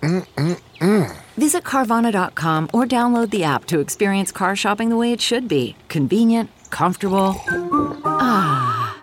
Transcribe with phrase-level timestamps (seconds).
[0.00, 1.16] Mm-mm-mm.
[1.36, 5.76] Visit Carvana.com or download the app to experience car shopping the way it should be
[5.88, 7.34] convenient, comfortable.
[8.04, 8.96] Ah.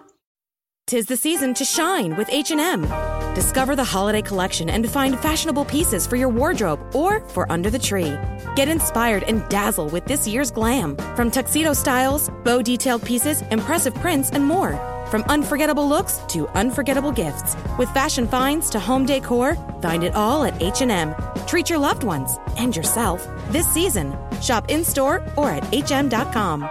[0.87, 2.87] Tis the season to shine with H&M.
[3.35, 7.77] Discover the holiday collection and find fashionable pieces for your wardrobe or for under the
[7.77, 8.17] tree.
[8.55, 10.95] Get inspired and dazzle with this year's glam.
[11.15, 14.79] From tuxedo styles, bow detailed pieces, impressive prints, and more.
[15.09, 17.55] From unforgettable looks to unforgettable gifts.
[17.77, 21.15] With fashion finds to home decor, find it all at H&M.
[21.47, 24.15] Treat your loved ones and yourself this season.
[24.41, 26.69] Shop in-store or at hm.com.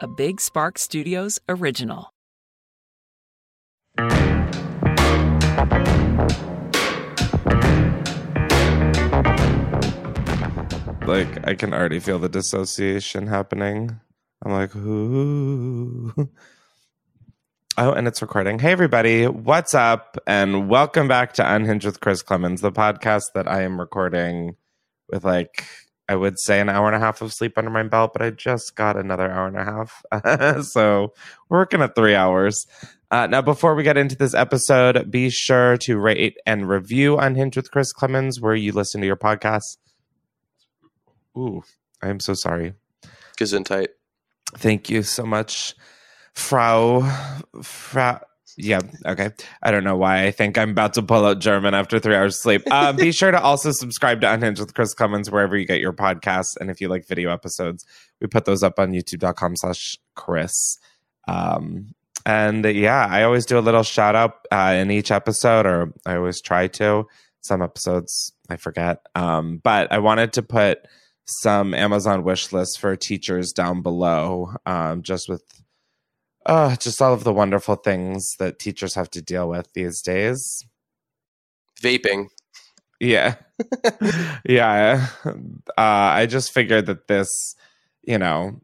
[0.00, 2.12] A Big Spark Studios original.
[11.06, 14.00] Like I can already feel the dissociation happening.
[14.44, 16.12] I'm like, ooh.
[17.76, 18.58] Oh, and it's recording.
[18.58, 20.16] Hey, everybody, what's up?
[20.26, 24.56] And welcome back to Unhinged with Chris Klemens, the podcast that I am recording
[25.08, 25.64] with like,
[26.08, 28.30] I would say an hour and a half of sleep under my belt, but I
[28.30, 30.64] just got another hour and a half.
[30.66, 31.14] so
[31.48, 32.66] we're working at three hours.
[33.10, 37.56] Uh, now, before we get into this episode, be sure to rate and review Unhinged
[37.56, 39.78] with Chris Klemens, where you listen to your podcasts.
[41.36, 41.62] Ooh,
[42.02, 42.74] I am so sorry.
[43.38, 43.88] Gesundheit.
[44.56, 45.74] Thank you so much,
[46.34, 47.00] Frau.
[47.62, 48.20] Frau.
[48.58, 49.30] Yeah, okay.
[49.62, 52.36] I don't know why I think I'm about to pull out German after three hours
[52.36, 52.62] of sleep.
[52.70, 55.94] Uh, be sure to also subscribe to Unhinged with Chris Klemens wherever you get your
[55.94, 56.56] podcasts.
[56.60, 57.86] And if you like video episodes,
[58.20, 60.78] we put those up on youtube.com slash Chris.
[61.26, 61.94] Um,
[62.26, 66.16] and yeah, I always do a little shout out uh, in each episode, or I
[66.16, 67.06] always try to.
[67.40, 69.00] Some episodes I forget.
[69.14, 70.86] Um, but I wanted to put
[71.24, 75.42] some Amazon wish lists for teachers down below, um, just with
[76.46, 80.64] uh, just all of the wonderful things that teachers have to deal with these days.
[81.80, 82.26] Vaping.
[83.00, 83.36] Yeah.
[84.44, 85.08] yeah.
[85.24, 85.32] Uh,
[85.76, 87.54] I just figured that this,
[88.02, 88.60] you know,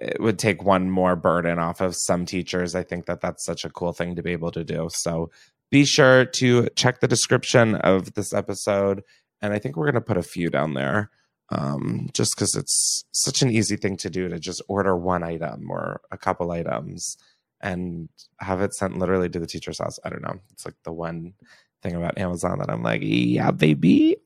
[0.00, 2.74] it would take one more burden off of some teachers.
[2.74, 4.88] I think that that's such a cool thing to be able to do.
[4.92, 5.30] So
[5.70, 9.02] be sure to check the description of this episode.
[9.40, 11.10] And I think we're going to put a few down there
[11.50, 15.70] um, just because it's such an easy thing to do to just order one item
[15.70, 17.16] or a couple items
[17.60, 18.08] and
[18.40, 19.98] have it sent literally to the teacher's house.
[20.04, 20.40] I don't know.
[20.52, 21.34] It's like the one
[21.82, 24.16] thing about Amazon that I'm like, yeah, baby.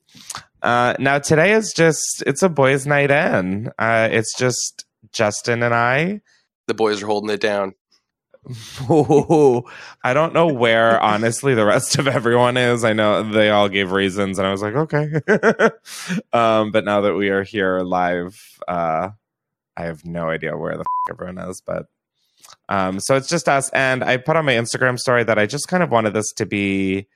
[0.62, 3.70] Uh, now today is just it's a boys' night in.
[3.78, 6.20] Uh, it's just Justin and I.
[6.66, 7.75] The boys are holding it down.
[10.02, 12.84] I don't know where honestly the rest of everyone is.
[12.84, 15.08] I know they all gave reasons, and I was like, okay.
[16.32, 19.10] um, but now that we are here live, uh,
[19.76, 21.60] I have no idea where the everyone is.
[21.60, 21.86] But
[22.68, 25.68] um, so it's just us, and I put on my Instagram story that I just
[25.68, 27.08] kind of wanted this to be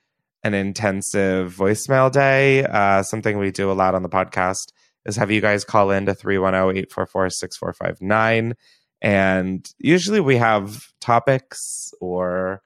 [0.42, 2.64] an intensive voicemail day.
[2.64, 4.72] Uh, something we do a lot on the podcast
[5.06, 8.54] is have you guys call in to 310 844 6459
[9.04, 12.62] and usually we have topics or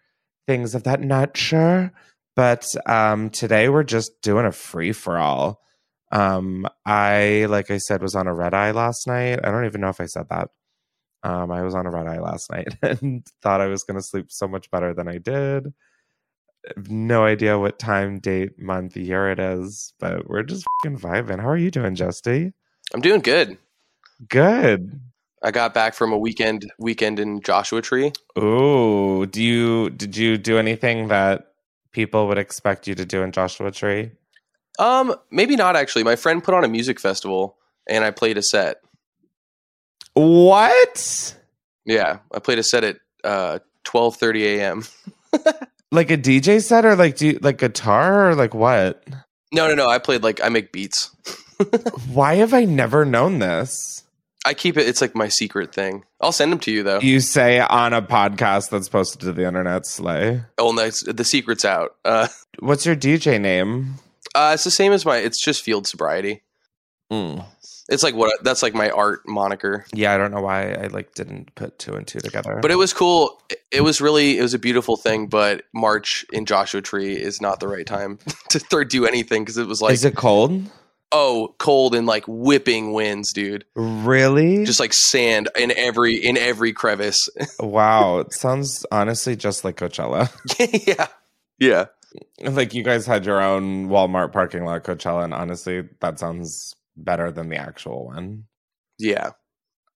[0.47, 1.93] things of that nature.
[2.37, 5.61] But um, today we're just doing a free for all.
[6.13, 9.41] Um, I, like I said, was on a red eye last night.
[9.43, 10.51] I don't even know if I said that.
[11.25, 14.07] Um, I was on a red eye last night and thought I was going to
[14.07, 15.75] sleep so much better than I did.
[16.89, 21.41] No idea what time, date, month, year it is, but we're just vibing.
[21.41, 22.53] How are you doing, Justy?
[22.95, 23.59] I'm doing good.
[24.29, 25.01] Good.
[25.43, 28.13] I got back from a weekend weekend in Joshua Tree.
[28.37, 31.53] Oh, do you did you do anything that
[31.93, 34.11] people would expect you to do in Joshua Tree?
[34.79, 36.05] Um, maybe not actually.
[36.05, 37.57] My friend put on a music festival
[37.89, 38.77] and I played a set.
[40.15, 41.37] What?
[41.85, 44.85] Yeah, I played a set at uh 12:30 a.m.
[45.91, 49.03] Like a DJ set or like do you, like guitar or like what?
[49.53, 49.89] No, no, no.
[49.89, 51.11] I played like I make beats.
[52.13, 54.03] Why have I never known this?
[54.47, 54.87] I keep it.
[54.89, 56.05] It's like my secret thing.
[56.21, 57.01] I'll send them to you though.
[57.01, 60.43] You say on a podcast that's posted to the internet, Slay.
[60.59, 61.97] oh, no, the secret's out.
[62.05, 62.29] Uh,
[62.61, 63.95] What's your DJ name?
[64.35, 65.17] uh, it's the same as my.
[65.19, 66.43] It's just field sobriety.
[67.13, 67.45] Mm.
[67.91, 69.87] It's like what that's like my art moniker.
[69.95, 72.59] Yeah, I don't know why I like didn't put two and two together.
[72.61, 73.41] But it was cool.
[73.51, 75.27] It- It was really it was a beautiful thing.
[75.27, 78.19] But March in Joshua Tree is not the right time
[78.51, 80.63] to do anything because it was like is it cold?
[81.13, 83.65] Oh cold and like whipping winds, dude.
[83.75, 84.65] Really?
[84.65, 87.29] Just like sand in every in every crevice.
[87.61, 88.19] wow.
[88.19, 90.31] It sounds honestly just like Coachella.
[90.87, 91.07] yeah,
[91.59, 91.87] yeah.
[92.43, 97.31] like you guys had your own Walmart parking lot Coachella, and honestly, that sounds better
[97.31, 98.45] than the actual one.
[98.99, 99.31] Yeah.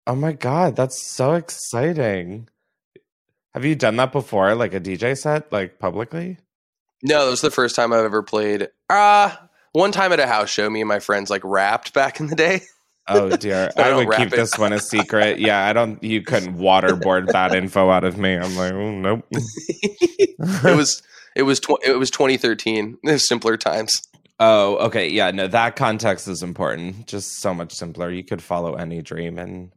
[0.07, 2.49] Oh my god, that's so exciting.
[3.55, 6.39] Have you done that before, like a DJ set, like publicly?
[7.03, 8.69] No, that was the first time I've ever played.
[8.89, 9.35] Uh
[9.73, 12.37] one time at a house show, me and my friends like rapped back in the
[12.37, 12.63] day.
[13.09, 13.71] Oh dear.
[13.77, 14.37] I I would keep it.
[14.37, 15.39] this one a secret.
[15.39, 18.35] Yeah, I don't you couldn't waterboard that info out of me.
[18.37, 19.27] I'm like, oh, nope.
[19.33, 21.03] it was
[21.35, 22.99] it was tw- it was 2013.
[23.05, 24.03] It simpler times.
[24.39, 25.09] Oh, okay.
[25.09, 27.07] Yeah, no, that context is important.
[27.07, 28.11] Just so much simpler.
[28.11, 29.73] You could follow any dream and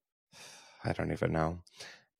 [0.84, 1.58] I don't even know.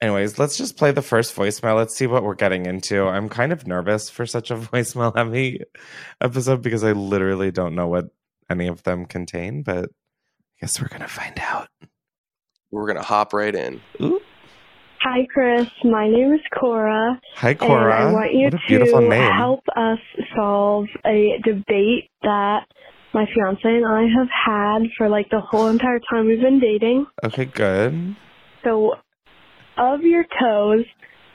[0.00, 1.76] Anyways, let's just play the first voicemail.
[1.76, 3.06] Let's see what we're getting into.
[3.06, 5.60] I'm kind of nervous for such a voicemail heavy
[6.20, 8.06] episode because I literally don't know what
[8.50, 11.68] any of them contain, but I guess we're going to find out.
[12.72, 13.80] We're gonna hop right in.
[14.02, 14.20] Ooh.
[15.00, 15.66] Hi, Chris.
[15.84, 17.94] My name is Cora, Hi, Cora.
[17.94, 19.32] and I want you what a beautiful to name.
[19.32, 19.98] help us
[20.34, 22.66] solve a debate that
[23.14, 27.06] my fiance and I have had for like the whole entire time we've been dating.
[27.24, 28.16] Okay, good.
[28.64, 28.96] So,
[29.76, 30.84] of your toes,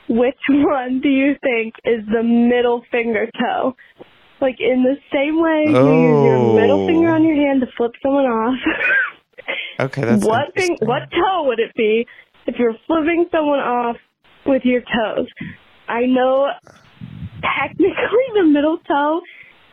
[0.08, 3.74] which one do you think is the middle finger toe?
[4.40, 6.86] Like in the same way you use your middle Oh.
[6.86, 8.58] finger on your hand to flip someone off.
[9.80, 10.76] Okay, that's what thing?
[10.82, 12.06] What toe would it be
[12.46, 13.96] if you're flipping someone off
[14.46, 15.26] with your toes?
[15.88, 16.48] I know
[17.42, 19.20] technically the middle toe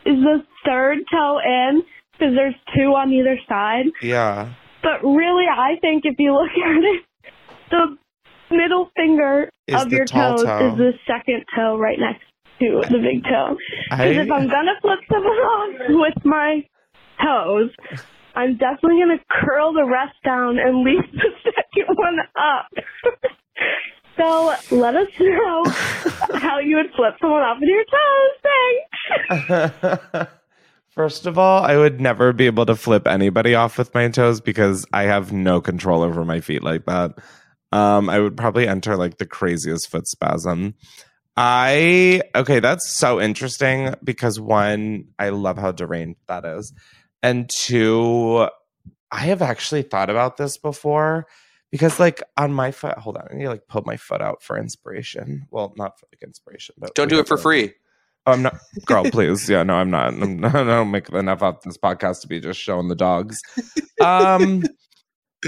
[0.04, 1.82] is the third toe in
[2.12, 3.86] because there's two on either side.
[4.02, 4.52] Yeah.
[4.82, 7.04] But really, I think if you look at it,
[7.70, 7.96] the
[8.50, 10.72] middle finger Is of your toes toe.
[10.72, 12.24] is the second toe right next
[12.60, 13.56] to the big toe.
[13.90, 16.62] Because if I'm gonna flip someone off with my
[17.22, 17.70] toes,
[18.34, 22.68] I'm definitely gonna curl the rest down and leave the second one up.
[24.16, 25.62] so let us know
[26.38, 27.84] how you would flip someone off with your
[29.38, 29.68] toes.
[30.18, 30.30] Thanks.
[30.90, 34.40] First of all, I would never be able to flip anybody off with my toes
[34.40, 37.12] because I have no control over my feet like that.
[37.72, 40.74] Um, I would probably enter like the craziest foot spasm.
[41.36, 46.72] I okay, that's so interesting because one, I love how deranged that is,
[47.22, 48.48] and two,
[49.10, 51.26] I have actually thought about this before
[51.70, 54.42] because like on my foot, hold on, I need to like pull my foot out
[54.42, 55.46] for inspiration.
[55.50, 57.74] Well, not for like inspiration, but Don't do it for to- free.
[58.26, 59.04] Oh, I'm not, girl.
[59.10, 60.08] Please, yeah, no, I'm not.
[60.08, 63.40] I'm not I don't make enough off this podcast to be just showing the dogs.
[63.98, 64.62] Um,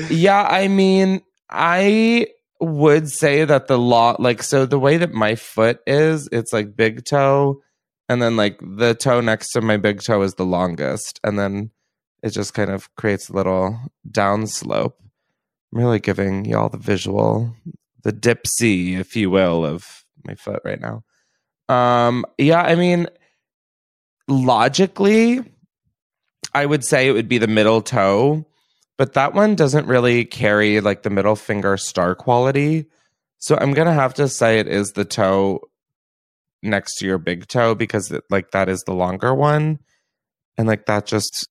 [0.09, 1.21] yeah, I mean,
[1.53, 2.29] I
[2.61, 6.77] would say that the law, like, so the way that my foot is, it's like
[6.77, 7.61] big toe,
[8.09, 11.71] and then like the toe next to my big toe is the longest, and then
[12.23, 13.79] it just kind of creates a little
[14.11, 14.97] down slope.
[15.73, 17.55] I'm really giving y'all the visual,
[18.03, 21.05] the dip C, if you will, of my foot right now.
[21.69, 23.09] Um, yeah, I mean,
[24.29, 25.45] logically,
[26.55, 28.47] I would say it would be the middle toe,
[29.03, 32.87] but that one doesn't really carry like the middle finger star quality.
[33.41, 35.63] So I'm gonna have to say it is the toe
[36.63, 39.81] next to your big toe because it, like that is the longer one,
[40.57, 41.49] and like that just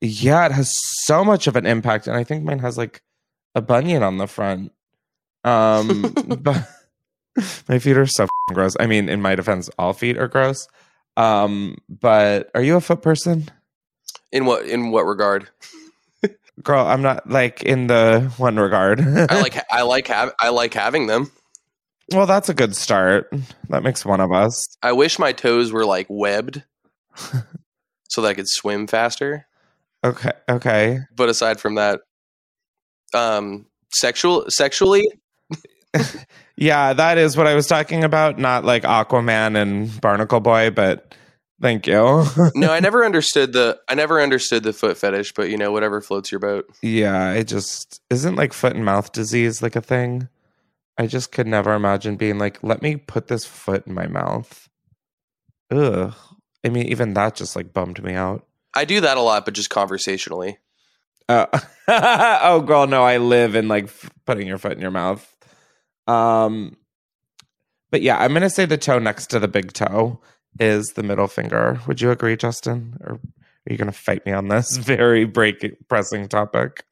[0.00, 3.04] yeah, it has so much of an impact, and I think mine has like
[3.54, 4.72] a bunion on the front.
[5.44, 6.66] Um, but
[7.68, 8.74] my feet are so gross.
[8.80, 10.66] I mean, in my defense, all feet are gross.
[11.16, 13.48] Um, but are you a foot person?
[14.32, 15.48] In what in what regard?
[16.62, 19.00] Girl, I'm not like in the one regard.
[19.30, 21.30] I like I like have I like having them.
[22.12, 23.32] well, that's a good start.
[23.70, 24.66] That makes one of us.
[24.82, 26.62] I wish my toes were like webbed
[28.08, 29.46] so that I could swim faster.
[30.04, 30.98] Okay, okay.
[31.16, 32.00] But aside from that,
[33.14, 35.06] um sexual sexually,
[36.56, 38.38] Yeah, that is what I was talking about.
[38.38, 41.14] Not like Aquaman and Barnacle Boy, but
[41.60, 42.24] thank you.
[42.54, 46.00] no, I never understood the I never understood the foot fetish, but you know, whatever
[46.00, 46.66] floats your boat.
[46.82, 50.28] yeah, it just isn't like foot and mouth disease like a thing.
[50.96, 54.68] I just could never imagine being like, let me put this foot in my mouth.
[55.70, 56.14] Ugh.
[56.64, 58.46] I mean, even that just like bummed me out.
[58.74, 60.58] I do that a lot, but just conversationally.
[61.28, 61.46] Uh,
[61.88, 65.30] oh, girl, no, I live in like f- putting your foot in your mouth.
[66.06, 66.76] Um,
[67.90, 70.20] but yeah, I'm gonna say the toe next to the big toe
[70.60, 71.80] is the middle finger.
[71.86, 72.96] Would you agree, Justin?
[73.00, 73.20] Or are
[73.70, 76.84] you gonna fight me on this very break pressing topic?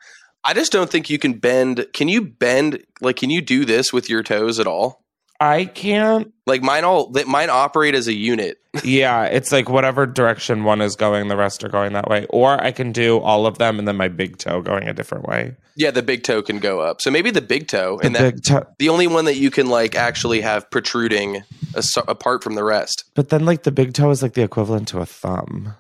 [0.45, 1.87] I just don't think you can bend.
[1.93, 2.83] Can you bend?
[3.01, 5.02] Like, can you do this with your toes at all?
[5.43, 6.33] I can't.
[6.47, 8.59] Like mine all mine operate as a unit.
[8.85, 12.27] yeah, it's like whatever direction one is going, the rest are going that way.
[12.31, 15.27] Or I can do all of them and then my big toe going a different
[15.27, 15.57] way.
[15.77, 17.01] Yeah, the big toe can go up.
[17.01, 18.67] So maybe the big toe, The and big that toe.
[18.79, 21.43] the only one that you can like actually have protruding
[21.75, 23.05] as- apart from the rest.
[23.15, 25.75] But then like the big toe is like the equivalent to a thumb.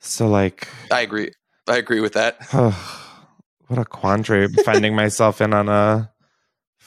[0.00, 1.32] So like I agree.
[1.66, 2.36] I agree with that.
[3.68, 6.10] what a quandary finding myself in on a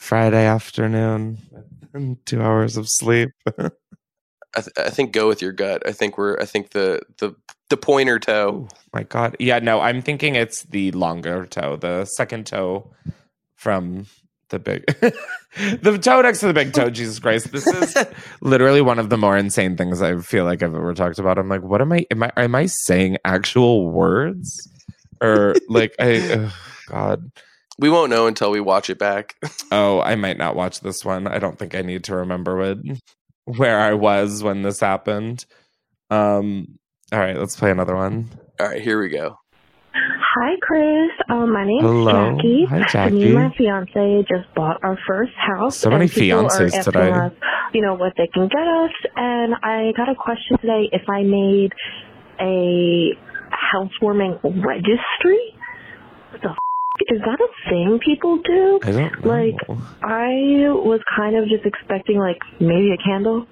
[0.02, 1.38] Friday afternoon.
[1.94, 3.30] with Two hours of sleep.
[3.58, 5.86] I, th- I think go with your gut.
[5.86, 6.38] I think we're.
[6.40, 7.36] I think the the
[7.70, 8.66] the pointer toe.
[8.92, 9.36] My God.
[9.38, 12.90] Yeah, no, I'm thinking it's the longer toe, the second toe
[13.54, 14.06] from
[14.48, 14.84] the big
[15.56, 17.52] the toe next to the big toe, Jesus Christ.
[17.52, 17.96] This is
[18.40, 21.38] literally one of the more insane things I feel like I've ever talked about.
[21.38, 24.68] I'm like, what am I am I am I saying actual words?
[25.22, 26.50] Or like I
[26.88, 27.30] God.
[27.82, 29.34] We won't know until we watch it back.
[29.74, 31.26] Oh, I might not watch this one.
[31.26, 32.78] I don't think I need to remember what
[33.56, 35.46] where I was when this happened.
[36.10, 36.78] Um
[37.10, 38.28] all right, let's play another one.
[38.60, 39.36] All right, here we go.
[39.94, 41.10] Hi, Chris.
[41.30, 42.36] Um, my name's Hello.
[42.36, 42.66] Jackie.
[42.68, 43.14] Hi, Jackie.
[43.14, 45.76] Me and my fiance just bought our first house.
[45.76, 47.10] So many and people are fiancés today.
[47.10, 47.32] Us,
[47.72, 50.88] you know what they can get us, and I got a question today.
[50.92, 51.72] If I made
[52.40, 53.10] a
[53.50, 55.61] housewarming registry, what the f-
[57.08, 58.80] is that a thing people do?
[58.82, 59.30] I don't know.
[59.30, 59.54] Like,
[60.02, 63.46] I was kind of just expecting like maybe a candle,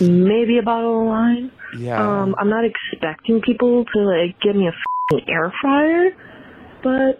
[0.00, 1.52] maybe a bottle of wine.
[1.78, 2.00] yeah.
[2.00, 4.72] Um, I'm not expecting people to like give me a
[5.28, 6.10] air fryer,
[6.82, 7.18] but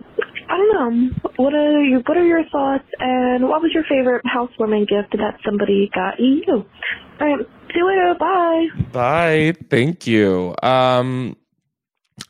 [0.51, 1.31] I don't know.
[1.37, 2.85] What are your What are your thoughts?
[3.01, 6.43] And what was your favorite housewarming gift that somebody got you?
[6.49, 8.15] All right, see you later.
[8.19, 8.67] Bye.
[8.93, 9.55] Bye.
[9.71, 10.55] Thank you.
[10.63, 11.37] Um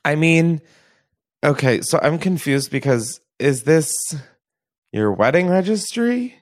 [0.05, 0.61] I mean,
[1.45, 3.93] okay, so I'm confused because is this
[4.93, 6.35] your wedding registry?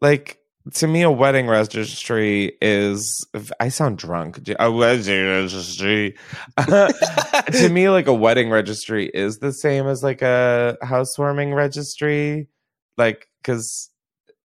[0.00, 0.38] Like
[0.74, 3.26] to me a wedding registry is
[3.58, 4.40] I sound drunk.
[4.58, 6.16] A wedding registry.
[6.58, 12.48] to me like a wedding registry is the same as like a housewarming registry.
[12.96, 13.90] Like cuz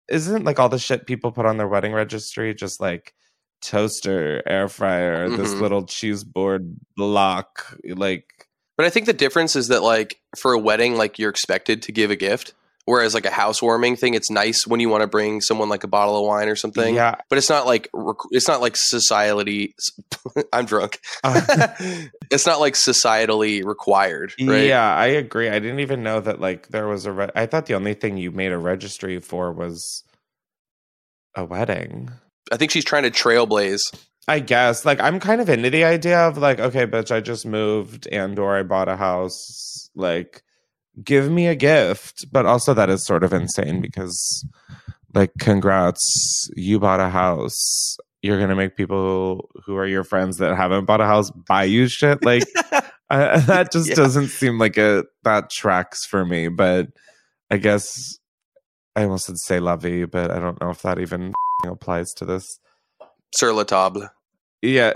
[0.10, 3.14] isn't like all the shit people put on their wedding registry just like
[3.62, 5.62] toaster, air fryer, this Mhm.
[5.62, 8.26] little cheese board block, like
[8.78, 11.92] But I think the difference is that like for a wedding, like you're expected to
[11.92, 12.54] give a gift,
[12.86, 15.88] whereas like a housewarming thing, it's nice when you want to bring someone like a
[15.88, 16.96] bottle of wine or something.
[16.96, 17.90] yeah, But it's not like
[18.32, 19.76] it's not like society.
[20.54, 21.00] I'm drunk.
[21.24, 21.42] Uh,
[22.32, 24.66] it's not like societally required, right?
[24.66, 25.50] yeah, I agree.
[25.50, 27.12] I didn't even know that like there was a.
[27.12, 30.04] Re- I thought the only thing you made a registry for was
[31.34, 32.12] a wedding.
[32.52, 33.82] I think she's trying to trailblaze.
[34.28, 37.46] I guess like I'm kind of into the idea of like, okay, bitch, I just
[37.46, 39.90] moved and or I bought a house.
[39.96, 40.44] Like,
[41.04, 42.26] give me a gift.
[42.32, 44.46] But also that is sort of insane because
[45.14, 47.98] like congrats, you bought a house.
[48.24, 51.88] You're gonna make people who are your friends that haven't bought a house buy you
[51.88, 52.24] shit.
[52.26, 52.44] Like
[53.12, 53.96] I, that just Yeah.
[53.96, 56.48] doesn't seem like a that tracks for me.
[56.48, 56.88] But
[57.52, 58.18] I guess
[58.96, 61.34] I almost said say lovey, but I don't know if that even
[61.66, 62.60] applies to this.
[63.36, 64.10] Sur la table.
[64.62, 64.94] Yeah.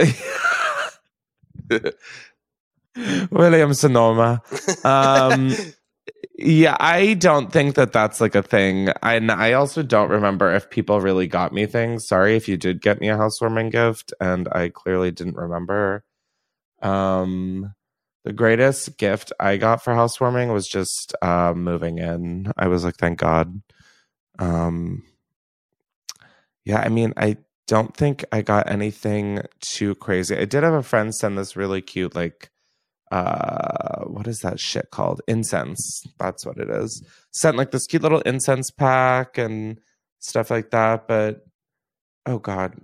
[3.32, 4.42] William Sonoma.
[4.84, 5.54] Um,
[6.38, 8.90] yeah, I don't think that that's like a thing.
[9.04, 12.08] And I also don't remember if people really got me things.
[12.08, 16.06] Sorry if you did get me a housewarming gift and I clearly didn't remember.
[16.82, 17.74] Um,
[18.24, 22.54] the greatest gift I got for housewarming was just uh, moving in.
[22.58, 23.62] I was like, thank God.
[24.40, 25.04] Um,
[26.64, 27.38] yeah, I mean, I
[27.70, 30.36] don't think I got anything too crazy.
[30.36, 32.50] I did have a friend send this really cute, like,
[33.12, 35.22] uh, what is that shit called?
[35.28, 36.04] Incense.
[36.18, 37.06] That's what it is.
[37.32, 39.80] Sent like this cute little incense pack and
[40.18, 41.08] stuff like that.
[41.08, 41.46] But
[42.26, 42.82] oh god,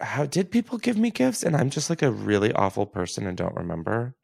[0.00, 1.44] how did people give me gifts?
[1.44, 4.16] And I'm just like a really awful person and don't remember.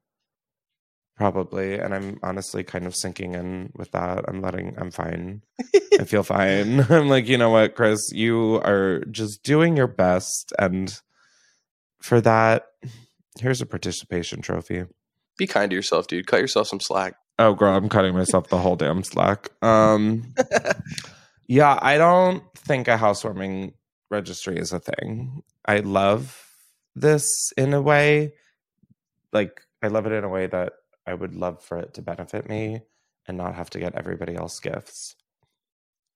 [1.17, 4.25] Probably, and I'm honestly kind of sinking in with that.
[4.29, 4.75] I'm letting.
[4.79, 5.43] I'm fine.
[5.99, 6.81] I feel fine.
[6.91, 10.53] I'm like, you know what, Chris, you are just doing your best.
[10.59, 10.99] And
[12.01, 12.67] for that,
[13.41, 14.85] here's a participation trophy.
[15.39, 16.27] Be kind to yourself, dude.
[16.27, 17.15] Cut yourself some slack.
[17.39, 19.51] Oh, girl, I'm cutting myself the whole damn slack.
[19.63, 20.35] Um,
[21.49, 23.75] Yeah, I don't think a housewarming
[24.11, 25.43] registry is a thing.
[25.65, 26.45] I love
[26.97, 28.33] this in a way.
[29.33, 30.73] Like, I love it in a way that
[31.07, 32.81] I would love for it to benefit me
[33.27, 35.15] and not have to get everybody else gifts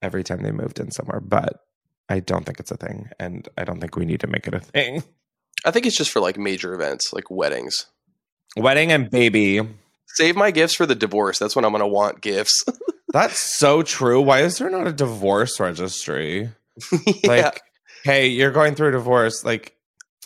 [0.02, 1.20] every time they moved in somewhere.
[1.20, 1.61] But
[2.09, 3.09] I don't think it's a thing.
[3.18, 5.02] And I don't think we need to make it a thing.
[5.64, 7.87] I think it's just for like major events, like weddings.
[8.56, 9.61] Wedding and baby.
[10.06, 11.38] Save my gifts for the divorce.
[11.38, 12.64] That's when I'm going to want gifts.
[13.12, 14.20] That's so true.
[14.20, 16.50] Why is there not a divorce registry?
[17.06, 17.28] yeah.
[17.28, 17.61] Like,
[18.04, 19.44] hey, you're going through a divorce.
[19.44, 19.76] Like,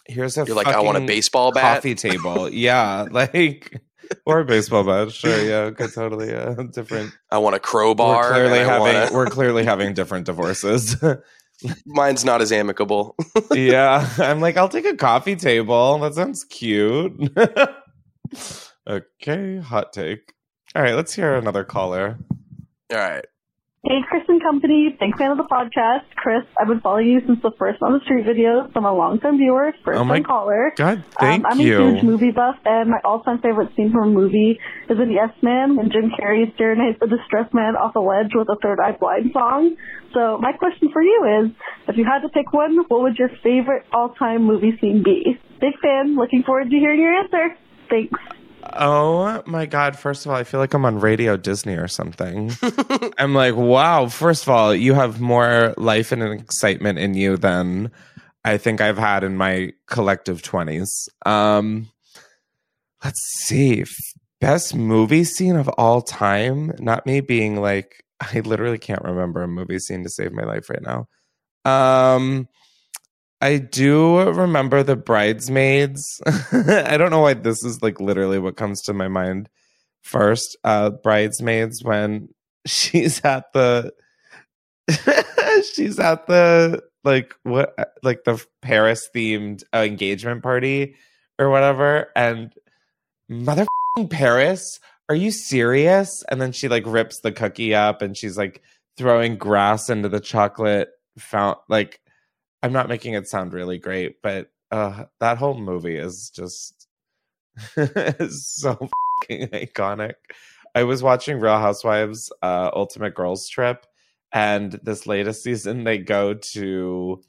[0.06, 1.76] here's a You're like, I want a baseball bat.
[1.76, 2.48] coffee table.
[2.48, 3.80] yeah, like
[4.26, 5.12] or a baseball bat.
[5.12, 6.28] Sure, yeah, okay, totally.
[6.30, 7.12] Yeah, different.
[7.30, 8.22] I want a crowbar.
[8.22, 10.96] we're clearly having wanna- we're clearly having different divorces.
[11.86, 13.16] Mine's not as amicable.
[13.52, 15.98] yeah, I'm like, I'll take a coffee table.
[16.00, 17.12] That sounds cute.
[18.88, 20.32] okay, hot take.
[20.74, 22.18] All right, let's hear another caller.
[22.92, 23.24] All right.
[23.86, 24.96] Hey, Chris and Company.
[24.98, 26.08] Big fan of the podcast.
[26.16, 28.72] Chris, I've been following you since the first on the street videos.
[28.72, 30.72] So I'm a long-time viewer, first Oh caller.
[30.74, 31.76] God, thank um, I'm you.
[31.76, 35.36] a huge movie buff, and my all-time favorite scene from a movie is in Yes
[35.42, 38.96] Man when Jim Carrey serenades a distressed man off a ledge with a Third Eye
[38.98, 39.76] Blind song.
[40.14, 41.50] So my question for you is,
[41.86, 45.38] if you had to pick one, what would your favorite all-time movie scene be?
[45.60, 46.16] Big fan.
[46.16, 47.54] Looking forward to hearing your answer.
[47.90, 48.18] Thanks.
[48.76, 49.98] Oh my god!
[49.98, 52.52] First of all, I feel like I'm on Radio Disney or something.
[53.18, 54.06] I'm like, wow.
[54.08, 57.92] First of all, you have more life and excitement in you than
[58.44, 61.08] I think I've had in my collective twenties.
[61.24, 61.88] Um,
[63.04, 63.84] let's see.
[64.40, 66.72] Best movie scene of all time.
[66.78, 70.68] Not me being like, I literally can't remember a movie scene to save my life
[70.68, 71.06] right now.
[71.64, 72.48] Um,
[73.44, 76.18] I do remember the bridesmaids.
[76.26, 79.50] I don't know why this is like literally what comes to my mind
[80.00, 80.56] first.
[80.64, 82.30] Uh bridesmaids when
[82.66, 83.92] she's at the
[85.74, 90.94] she's at the like what like the Paris themed uh, engagement party
[91.38, 92.54] or whatever and
[93.28, 93.66] mother
[94.08, 94.80] Paris
[95.10, 98.62] are you serious and then she like rips the cookie up and she's like
[98.96, 102.00] throwing grass into the chocolate fount like
[102.64, 106.88] I'm not making it sound really great, but uh, that whole movie is just
[107.76, 108.88] so
[109.30, 110.14] iconic.
[110.74, 113.84] I was watching Real Housewives uh, Ultimate Girls Trip,
[114.32, 117.22] and this latest season they go to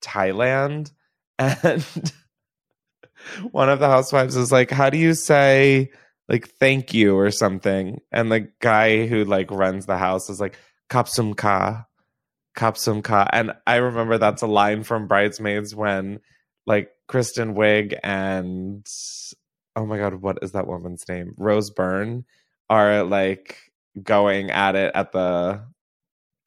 [0.00, 0.92] Thailand,
[1.40, 1.84] and
[3.50, 5.90] one of the housewives is like, "How do you say
[6.28, 10.56] like thank you or something?" And the guy who like runs the house is like,
[10.88, 11.87] "Kapsum ka."
[12.58, 13.26] Kapsum Ka.
[13.32, 16.18] And I remember that's a line from Bridesmaids when
[16.66, 18.84] like Kristen Wiig and
[19.76, 21.34] oh my god, what is that woman's name?
[21.38, 22.24] Rose Byrne
[22.68, 23.56] are like
[24.02, 25.62] going at it at the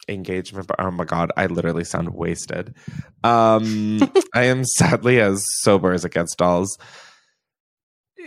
[0.09, 0.67] engagement.
[0.67, 2.75] bar- Oh my god, I literally sound wasted.
[3.23, 3.99] Um
[4.35, 6.77] I am sadly as sober as it gets dolls.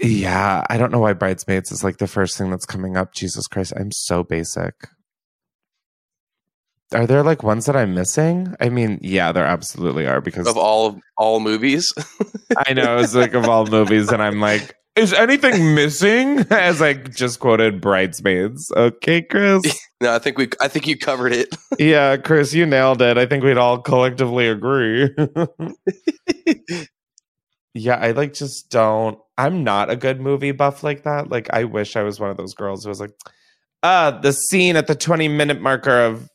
[0.01, 3.15] Yeah, I don't know why Bridesmaids is like the first thing that's coming up.
[3.15, 4.75] Jesus Christ, I'm so basic.
[6.95, 8.55] Are there like ones that I'm missing?
[8.61, 11.93] I mean, yeah, there absolutely are because Of all all movies.
[12.67, 16.39] I know it's like of all movies, and I'm like, is anything missing?
[16.51, 18.71] As I just quoted Bridesmaids.
[18.77, 19.63] Okay, Chris.
[20.01, 21.55] no, I think we I think you covered it.
[21.79, 23.19] yeah, Chris, you nailed it.
[23.19, 25.11] I think we'd all collectively agree.
[27.75, 29.19] yeah, I like just don't.
[29.37, 31.29] I'm not a good movie buff like that.
[31.29, 33.11] Like, I wish I was one of those girls who was like,
[33.83, 36.31] uh, the scene at the 20 minute marker of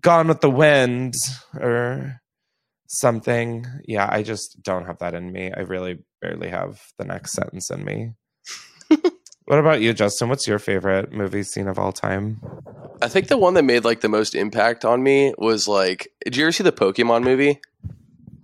[0.00, 1.14] Gone with the Wind
[1.58, 2.20] or
[2.88, 3.66] something.
[3.86, 5.52] Yeah, I just don't have that in me.
[5.56, 8.12] I really barely have the next sentence in me.
[9.44, 10.28] what about you, Justin?
[10.28, 12.40] What's your favorite movie scene of all time?
[13.02, 16.36] I think the one that made like the most impact on me was like did
[16.36, 17.60] you ever see the Pokemon movie?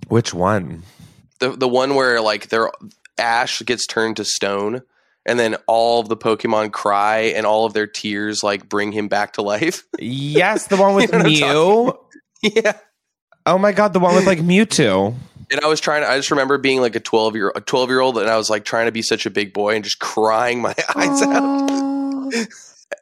[0.08, 0.82] Which one?
[1.38, 2.70] The the one where like they're
[3.18, 4.82] Ash gets turned to stone
[5.26, 9.08] and then all of the Pokemon cry and all of their tears like bring him
[9.08, 9.84] back to life.
[9.98, 11.98] Yes, the one with You know
[12.42, 12.50] Mew.
[12.62, 12.78] yeah.
[13.46, 15.14] Oh my god, the one with like Mewtwo.
[15.50, 17.88] And I was trying to, I just remember being like a 12 year a 12
[17.90, 20.00] year old and I was like trying to be such a big boy and just
[20.00, 22.32] crying my eyes out.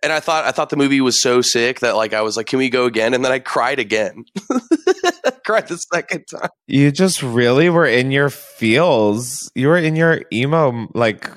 [0.03, 2.47] And I thought I thought the movie was so sick that like I was like,
[2.47, 3.15] can we go again?
[3.15, 4.25] And then I cried again.
[4.51, 6.51] I cried the second time.
[6.67, 9.51] You just really were in your feels.
[9.55, 11.31] You were in your emo like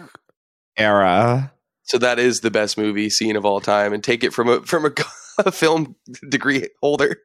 [0.77, 1.51] era.
[1.83, 4.61] So that is the best movie scene of all time, and take it from a
[4.61, 4.91] from a,
[5.45, 5.95] a film
[6.29, 7.21] degree holder.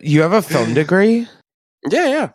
[0.00, 1.26] You have a film degree?
[1.88, 2.28] Yeah, yeah.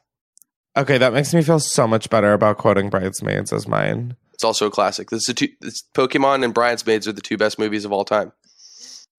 [0.76, 4.16] Okay, that makes me feel so much better about quoting Bridesmaids as mine.
[4.34, 5.12] It's also a classic.
[5.12, 5.50] This is two.
[5.94, 8.32] Pokemon and Bridesmaids are the two best movies of all time.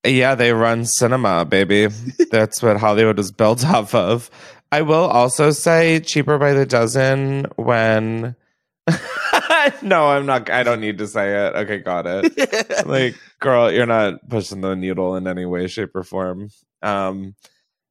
[0.04, 1.88] Yeah, they run cinema, baby.
[2.30, 4.30] That's what Hollywood is built off of.
[4.72, 8.36] I will also say cheaper by the dozen when
[9.82, 11.54] no, I'm not I don't need to say it.
[11.56, 12.86] Okay, got it.
[12.86, 16.50] like, girl, you're not pushing the needle in any way, shape, or form.
[16.82, 17.34] Um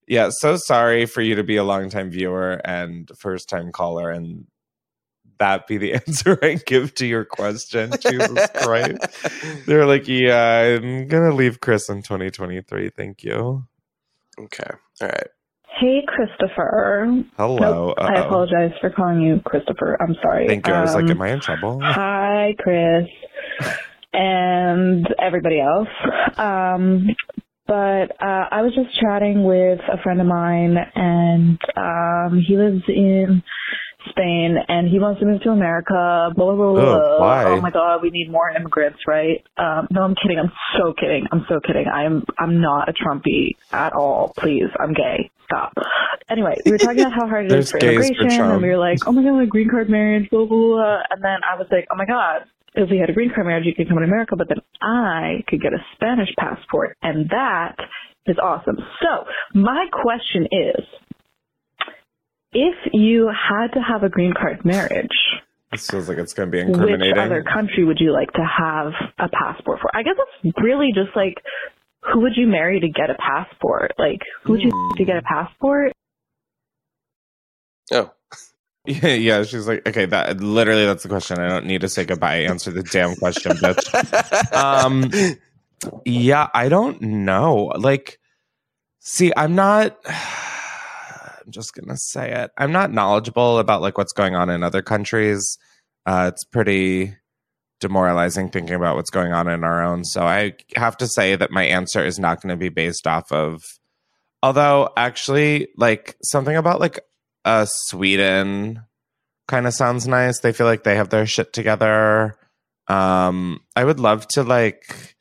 [0.08, 4.46] yeah, so sorry for you to be a longtime viewer and first time caller and
[5.40, 7.92] that be the answer I give to your question.
[8.00, 9.66] Jesus Christ.
[9.66, 12.90] They're like, yeah, I'm going to leave Chris in 2023.
[12.90, 13.66] Thank you.
[14.40, 14.70] Okay.
[15.02, 15.28] All right.
[15.80, 17.24] Hey, Christopher.
[17.38, 17.88] Hello.
[17.88, 19.98] Nope, I apologize for calling you Christopher.
[20.02, 20.48] I'm sorry.
[20.48, 20.74] Thank you.
[20.74, 21.80] I was like, Um, am I in trouble?
[21.84, 23.08] Hi, Chris,
[24.14, 25.90] and everybody else.
[26.38, 27.08] Um,
[27.68, 32.84] but uh, I was just chatting with a friend of mine, and um, he lives
[32.88, 33.44] in
[34.12, 36.32] Spain, and he wants to move to America.
[36.36, 36.74] Blah blah blah.
[36.74, 36.84] blah.
[36.84, 37.44] Oh, why?
[37.48, 39.44] Oh my God, we need more immigrants, right?
[39.58, 40.40] Um, no, I'm kidding.
[40.40, 41.26] I'm so kidding.
[41.34, 41.88] I'm so kidding.
[41.88, 44.32] I'm I'm not a Trumpy at all.
[44.40, 45.32] Please, I'm gay.
[45.46, 45.74] Stop.
[46.30, 48.70] Anyway, we were talking about how hard it is for gays for immigration, and we
[48.70, 50.98] were like, oh my God, a green card marriage, blah blah blah.
[51.12, 52.42] And then I was like, oh my God,
[52.74, 55.44] if we had a green card marriage, you could come to America, but then I
[55.48, 57.76] could get a Spanish passport, and that
[58.26, 58.78] is awesome.
[59.02, 60.84] So my question is,
[62.54, 65.10] if you had to have a green card marriage,
[65.72, 67.18] This feels like it's going to be which incriminating.
[67.20, 69.96] other country would you like to have a passport for?
[69.96, 71.36] I guess it's really just like,
[72.12, 73.94] who would you marry to get a passport?
[73.98, 74.98] Like, who would you Hmm.
[74.98, 75.92] to get a passport?
[77.92, 78.12] Oh.
[78.88, 81.40] Yeah, yeah, she's like, okay, that literally that's the question.
[81.40, 82.36] I don't need to say goodbye.
[82.44, 84.54] Answer the damn question, bitch.
[84.56, 85.10] um,
[86.06, 87.72] yeah, I don't know.
[87.80, 88.20] Like,
[89.00, 89.98] see, I'm not.
[90.08, 92.52] I'm just gonna say it.
[92.60, 95.58] I'm not knowledgeable about like what's going on in other countries.
[96.06, 97.16] Uh, it's pretty
[97.80, 100.04] demoralizing thinking about what's going on in our own.
[100.04, 103.32] So I have to say that my answer is not going to be based off
[103.32, 103.62] of.
[104.42, 107.00] Although, actually, like something about like
[107.44, 108.82] uh Sweden
[109.48, 110.40] kind of sounds nice.
[110.40, 112.38] They feel like they have their shit together.
[112.88, 115.16] Um I would love to like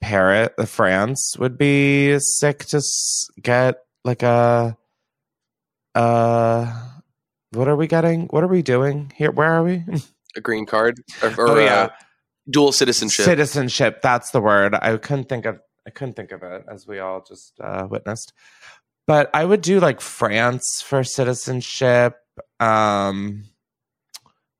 [0.00, 0.56] pair it.
[0.56, 4.76] The France would be sick to s- get like a
[5.94, 6.88] uh
[7.52, 8.26] what are we getting?
[8.28, 9.30] What are we doing here?
[9.30, 9.84] Where are we?
[10.36, 11.74] A green card or, or Oh, yeah.
[11.74, 11.88] uh,
[12.50, 13.24] dual citizenship.
[13.24, 14.02] Citizenship.
[14.02, 14.74] That's the word.
[14.74, 15.58] I couldn't think of.
[15.86, 18.32] I couldn't think of it as we all just uh, witnessed.
[19.06, 22.14] But I would do like France for citizenship.
[22.58, 23.44] Um,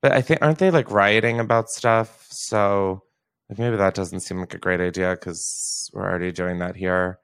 [0.02, 2.26] but I think aren't they like rioting about stuff?
[2.30, 3.02] So
[3.48, 7.18] like maybe that doesn't seem like a great idea because we're already doing that here.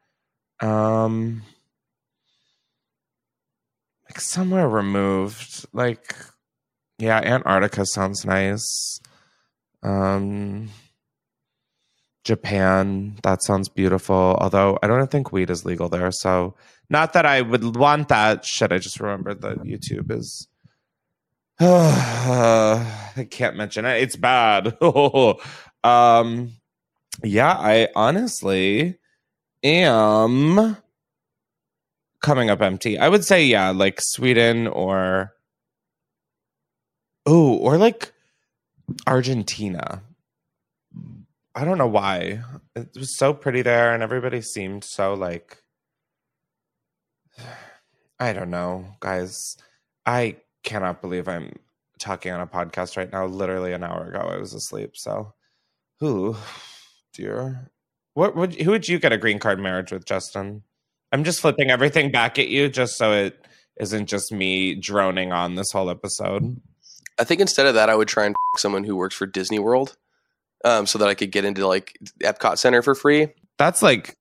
[0.61, 1.43] Um,
[4.09, 6.15] like somewhere removed, like
[7.01, 9.01] yeah, Antarctica sounds nice.
[9.83, 10.69] Um,
[12.25, 14.37] Japan, that sounds beautiful.
[14.41, 16.55] Although I don't think weed is legal there, so
[16.89, 18.45] not that I would want that.
[18.45, 20.49] Shit, I just remembered that YouTube is.
[21.61, 24.03] I can't mention it.
[24.03, 24.77] It's bad.
[25.85, 26.53] um,
[27.23, 28.99] yeah, I honestly
[29.63, 30.77] am
[32.23, 32.99] coming up empty.
[32.99, 35.33] I would say yeah, like Sweden or
[37.27, 38.13] oh, or like
[39.07, 40.03] Argentina.
[41.55, 42.43] I don't know why.
[42.77, 45.63] It was so pretty there and everybody seemed so like
[48.19, 49.57] I don't know, guys.
[50.05, 51.53] I cannot believe I'm
[51.99, 53.27] talking on a podcast right now.
[53.27, 55.35] Literally an hour ago I was asleep, so
[56.01, 56.37] who
[57.15, 57.71] dear.
[58.15, 60.63] What would who would you get a green card marriage with, Justin?
[61.13, 63.47] I'm just flipping everything back at you just so it
[63.81, 66.61] isn't just me droning on this whole episode.
[67.21, 69.59] I think instead of that, I would try and f- someone who works for Disney
[69.59, 69.97] World,
[70.65, 73.29] um, so that I could get into like Epcot Center for free.
[73.59, 74.17] That's like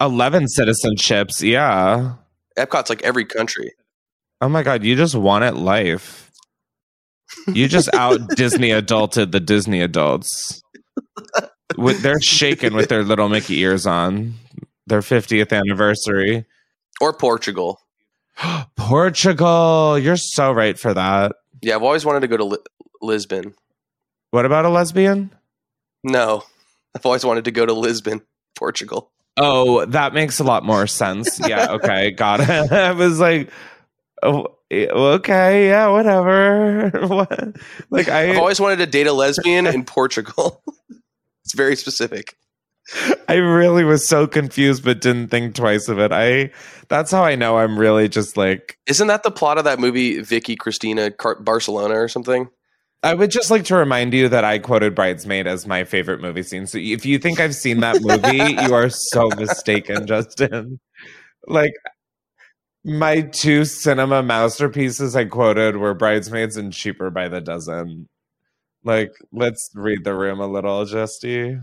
[0.00, 1.42] 11 citizenships.
[1.42, 2.14] Yeah.
[2.56, 3.72] Epcot's like every country.
[4.40, 4.84] Oh my God.
[4.84, 6.30] You just won at life.
[7.48, 10.62] You just out Disney adulted the Disney adults.
[11.76, 14.34] With, they're shaking with their little Mickey ears on.
[14.86, 16.46] Their 50th anniversary.
[17.00, 17.80] Or Portugal.
[18.76, 19.98] Portugal.
[19.98, 21.32] You're so right for that.
[21.62, 22.58] Yeah, I've always wanted to go to Li-
[23.02, 23.54] Lisbon.
[24.30, 25.30] What about a lesbian?
[26.04, 26.44] No,
[26.94, 28.22] I've always wanted to go to Lisbon,
[28.56, 29.10] Portugal.
[29.36, 31.40] Oh, that makes a lot more sense.
[31.48, 32.48] Yeah, okay, got it.
[32.72, 33.50] I was like,
[34.22, 36.90] oh, okay, yeah, whatever.
[37.06, 37.56] what?
[37.90, 40.62] Like I, I've always wanted to date a lesbian in Portugal.
[41.44, 42.36] it's very specific.
[43.28, 46.12] I really was so confused, but didn't think twice of it.
[46.12, 46.50] I,
[46.88, 50.20] that's how I know I'm really just like, Isn't that the plot of that movie,
[50.20, 52.48] Vicky Cristina Car- Barcelona or something?
[53.02, 56.42] I would just like to remind you that I quoted Bridesmaid as my favorite movie
[56.42, 56.66] scene.
[56.66, 60.80] So if you think I've seen that movie, you are so mistaken, Justin.
[61.46, 61.72] Like
[62.84, 68.06] my two cinema masterpieces I quoted were Bridesmaids and Cheaper by the Dozen.
[68.84, 71.60] Like, let's read the room a little, Justy.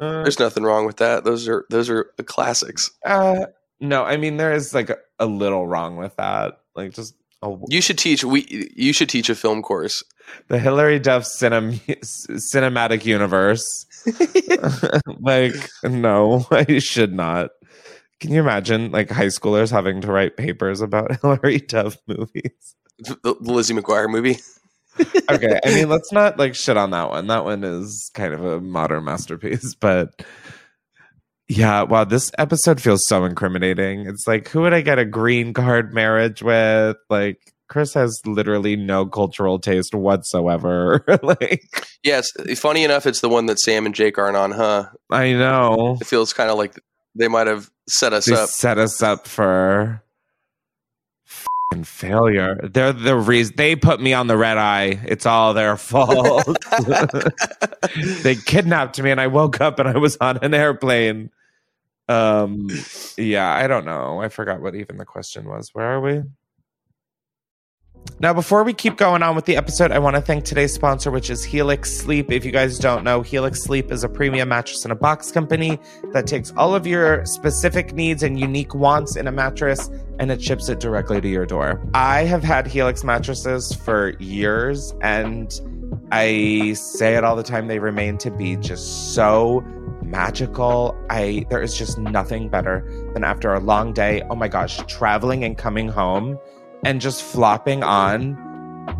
[0.00, 1.24] There's nothing wrong with that.
[1.24, 2.90] Those are those are the classics.
[3.04, 3.46] Uh,
[3.80, 6.60] no, I mean there is like a, a little wrong with that.
[6.74, 10.02] Like, just oh, You should teach we you should teach a film course.
[10.48, 13.86] the Hilary Duff cinem- cinematic universe.
[15.20, 17.50] like, no, I should not.
[18.20, 22.74] Can you imagine like high schoolers having to write papers about Hilary Duff movies?
[23.00, 24.38] The, the Lizzie McGuire movie.
[25.30, 27.26] Okay, I mean, let's not like shit on that one.
[27.26, 30.22] That one is kind of a modern masterpiece, but
[31.48, 34.06] yeah, wow, this episode feels so incriminating.
[34.06, 36.96] It's like, who would I get a green card marriage with?
[37.08, 37.38] Like,
[37.70, 41.04] Chris has literally no cultural taste whatsoever.
[41.22, 44.86] like, Yes, funny enough, it's the one that Sam and Jake aren't on, huh?
[45.10, 46.78] I know It feels kind of like
[47.14, 48.48] they might have set us they up.
[48.48, 50.02] set us up for
[51.84, 52.58] failure.
[52.62, 55.00] They're the reason they put me on the red eye.
[55.04, 56.56] It's all their fault.
[58.22, 61.30] they kidnapped me and I woke up and I was on an airplane.
[62.08, 62.68] Um
[63.18, 64.20] yeah, I don't know.
[64.20, 65.74] I forgot what even the question was.
[65.74, 66.22] Where are we?
[68.20, 71.12] Now, before we keep going on with the episode, I want to thank today's sponsor,
[71.12, 72.32] which is Helix Sleep.
[72.32, 75.78] If you guys don't know, Helix Sleep is a premium mattress in a box company
[76.12, 80.42] that takes all of your specific needs and unique wants in a mattress and it
[80.42, 81.80] ships it directly to your door.
[81.94, 85.52] I have had Helix mattresses for years and
[86.10, 89.60] I say it all the time, they remain to be just so
[90.02, 90.96] magical.
[91.08, 95.44] I there is just nothing better than after a long day, oh my gosh, traveling
[95.44, 96.38] and coming home
[96.84, 98.36] and just flopping on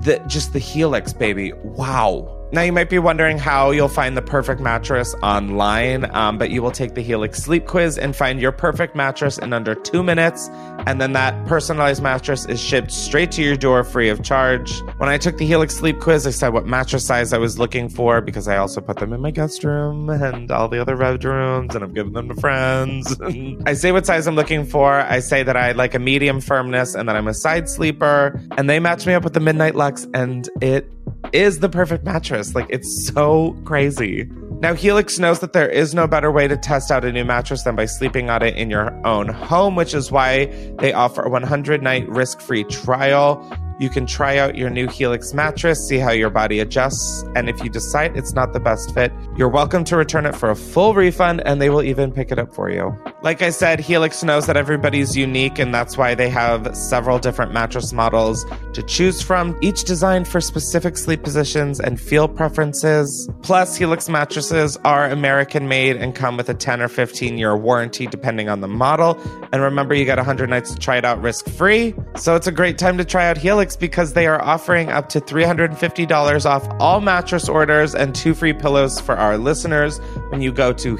[0.02, 1.52] the just the helix baby.
[1.52, 6.50] Wow now you might be wondering how you'll find the perfect mattress online um, but
[6.50, 10.02] you will take the helix sleep quiz and find your perfect mattress in under two
[10.02, 10.48] minutes
[10.86, 14.80] and then that personalized mattress is shipped straight to your door free of charge.
[14.96, 17.88] When i took the helix sleep quiz i said what mattress size i was looking
[17.88, 21.74] for because i also put them in my guest room and all the other bedrooms
[21.74, 23.16] and i'm giving them to friends.
[23.66, 24.92] I say what size i'm looking for.
[24.92, 28.70] I say that i like a medium firmness and that i'm a side sleeper and
[28.70, 30.90] they match me up with the midnight lux and it
[31.32, 32.54] is the perfect mattress.
[32.54, 34.28] Like it's so crazy.
[34.60, 37.62] Now, Helix knows that there is no better way to test out a new mattress
[37.62, 40.46] than by sleeping on it in your own home, which is why
[40.80, 43.40] they offer a 100 night risk free trial.
[43.78, 47.62] You can try out your new Helix mattress, see how your body adjusts, and if
[47.62, 50.94] you decide it's not the best fit, you're welcome to return it for a full
[50.94, 52.92] refund and they will even pick it up for you.
[53.20, 57.52] Like I said, Helix knows that everybody's unique, and that's why they have several different
[57.52, 63.28] mattress models to choose from, each designed for specific sleep positions and feel preferences.
[63.42, 68.06] Plus, Helix mattresses are American made and come with a 10 or 15 year warranty
[68.06, 69.20] depending on the model.
[69.52, 71.96] And remember, you get 100 nights to try it out risk free.
[72.14, 75.20] So it's a great time to try out Helix because they are offering up to
[75.20, 80.72] $350 off all mattress orders and two free pillows for our listeners when you go
[80.74, 80.94] to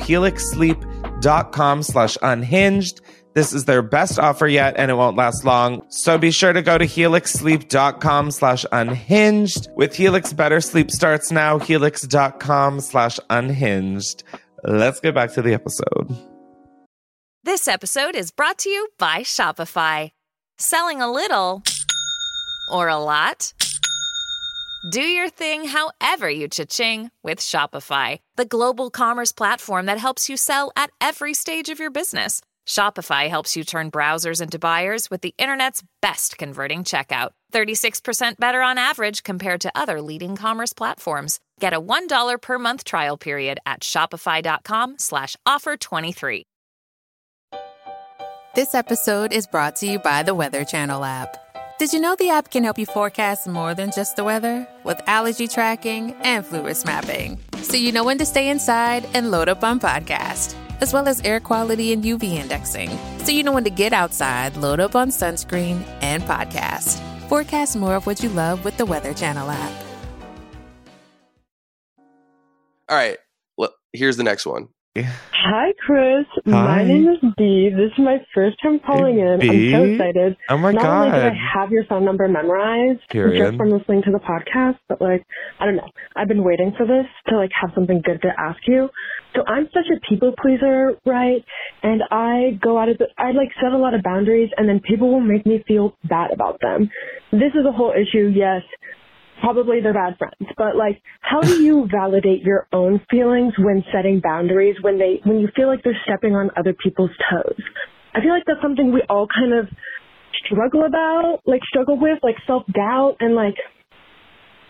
[1.18, 3.00] helixsleep.com slash unhinged.
[3.34, 5.82] This is their best offer yet, and it won't last long.
[5.90, 9.68] So be sure to go to helixsleep.com slash unhinged.
[9.76, 11.58] With Helix, better sleep starts now.
[11.58, 14.24] Helix.com slash unhinged.
[14.64, 16.16] Let's get back to the episode.
[17.44, 20.10] This episode is brought to you by Shopify.
[20.58, 21.62] Selling a little
[22.72, 23.52] or a lot?
[24.88, 30.36] Do your thing however you cha-ching with Shopify, the global commerce platform that helps you
[30.36, 32.40] sell at every stage of your business.
[32.64, 37.30] Shopify helps you turn browsers into buyers with the internet's best converting checkout.
[37.52, 41.40] 36% better on average compared to other leading commerce platforms.
[41.58, 46.44] Get a $1 per month trial period at shopify.com slash offer 23.
[48.54, 51.47] This episode is brought to you by the Weather Channel app.
[51.78, 54.66] Did you know the app can help you forecast more than just the weather?
[54.82, 57.38] With allergy tracking and flu risk mapping.
[57.62, 60.56] So you know when to stay inside and load up on podcast.
[60.80, 62.90] As well as air quality and UV indexing.
[63.18, 66.98] So you know when to get outside, load up on sunscreen and podcast.
[67.28, 69.84] Forecast more of what you love with the Weather Channel app.
[72.88, 73.18] All right,
[73.56, 74.66] well, here's the next one.
[75.04, 76.26] Hi, Chris.
[76.46, 76.50] Hi.
[76.50, 77.70] My name is Dee.
[77.70, 79.38] This is my first time calling in.
[79.40, 80.36] I'm so excited.
[80.48, 83.44] Oh my Not only did I have your phone number memorized Period.
[83.44, 85.24] just from listening to the podcast, but like,
[85.60, 85.88] I don't know.
[86.16, 88.88] I've been waiting for this to like have something good to ask you.
[89.34, 91.44] So I'm such a people pleaser, right?
[91.82, 94.80] And I go out of the, I like set a lot of boundaries and then
[94.80, 96.90] people will make me feel bad about them.
[97.30, 98.62] This is a whole issue, yes.
[99.40, 104.20] Probably they're bad friends, but like, how do you validate your own feelings when setting
[104.22, 107.60] boundaries when they, when you feel like they're stepping on other people's toes?
[108.14, 109.68] I feel like that's something we all kind of
[110.46, 113.54] struggle about, like struggle with, like self doubt and like,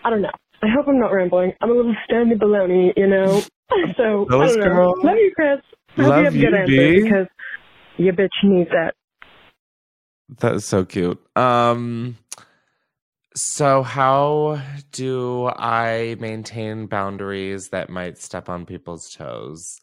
[0.03, 0.31] I don't know.
[0.61, 1.53] I hope I'm not rambling.
[1.61, 3.41] I'm a little stony baloney, you know?
[3.97, 4.63] So, I don't know.
[4.63, 4.93] girl.
[5.03, 5.59] Love you, Chris.
[5.95, 7.03] I hope Love you have a good answer B.
[7.03, 7.27] because
[7.97, 8.95] your bitch needs that.
[10.39, 11.19] That is so cute.
[11.35, 12.17] Um
[13.39, 19.79] so how do I maintain boundaries that might step on people's toes?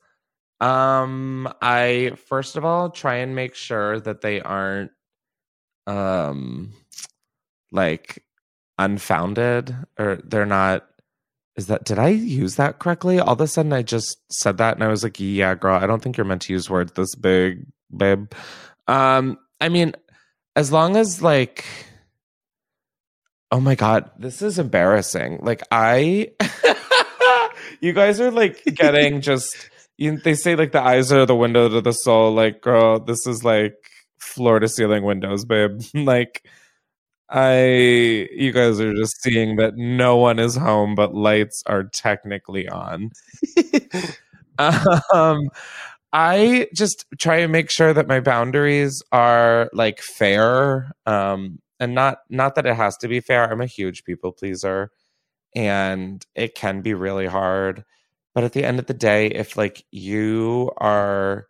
[0.61, 4.91] Um I first of all try and make sure that they aren't
[5.87, 6.73] um
[7.73, 8.25] like
[8.79, 10.87] unfounded or they're not
[11.57, 13.19] is that did I use that correctly?
[13.19, 15.87] All of a sudden I just said that and I was like, yeah, girl, I
[15.87, 17.67] don't think you're meant to use words this big,
[17.97, 18.33] babe.
[18.89, 19.95] Um, I mean,
[20.55, 21.65] as long as like
[23.51, 25.41] oh my god, this is embarrassing.
[25.43, 26.33] Like I
[27.81, 31.69] you guys are like getting just you, they say like the eyes are the window
[31.69, 32.33] to the soul.
[32.33, 33.75] Like, girl, this is like
[34.19, 35.81] floor to ceiling windows, babe.
[35.95, 36.47] like
[37.29, 42.69] I you guys are just seeing that no one is home, but lights are technically
[42.69, 43.11] on.
[45.13, 45.49] um
[46.13, 50.93] I just try and make sure that my boundaries are like fair.
[51.05, 53.51] Um and not not that it has to be fair.
[53.51, 54.91] I'm a huge people pleaser
[55.55, 57.85] and it can be really hard.
[58.35, 61.47] But at the end of the day, if like you are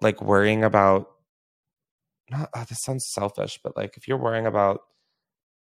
[0.00, 1.08] like worrying about
[2.30, 4.80] not oh, this sounds selfish, but like if you're worrying about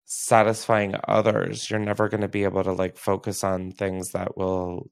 [0.06, 4.90] satisfying others, you're never going to be able to like focus on things that will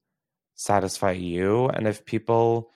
[0.55, 1.69] satisfy you.
[1.69, 2.71] And if people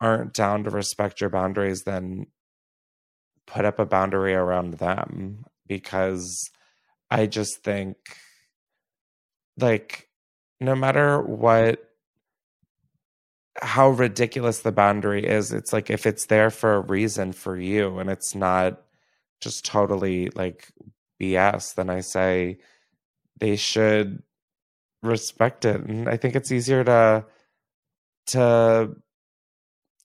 [0.00, 2.26] aren't down to respect your boundaries, then
[3.50, 6.50] put up a boundary around them because
[7.10, 7.96] I just think
[9.58, 10.08] like
[10.60, 11.84] no matter what
[13.60, 17.98] how ridiculous the boundary is it's like if it's there for a reason for you
[17.98, 18.80] and it's not
[19.40, 20.68] just totally like
[21.20, 22.56] bs then i say
[23.38, 24.22] they should
[25.02, 25.80] respect it.
[25.80, 27.24] And i think it's easier to
[28.28, 28.96] to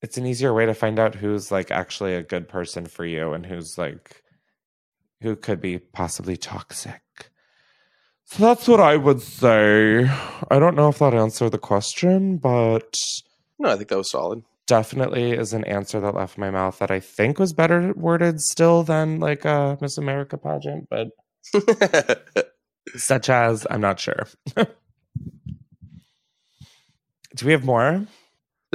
[0.06, 3.34] it's an easier way to find out who's like actually a good person for you
[3.34, 4.22] and who's like
[5.22, 7.02] who could be possibly toxic
[8.26, 10.06] so that's what i would say
[10.52, 12.96] i don't know if that answered the question but
[13.58, 14.44] No, I think that was solid.
[14.68, 18.84] definitely is an answer that left my mouth that I think was better worded still
[18.84, 21.08] than like a Miss America pageant, but
[22.96, 24.28] such as I'm not sure.
[27.36, 28.06] Do we have more?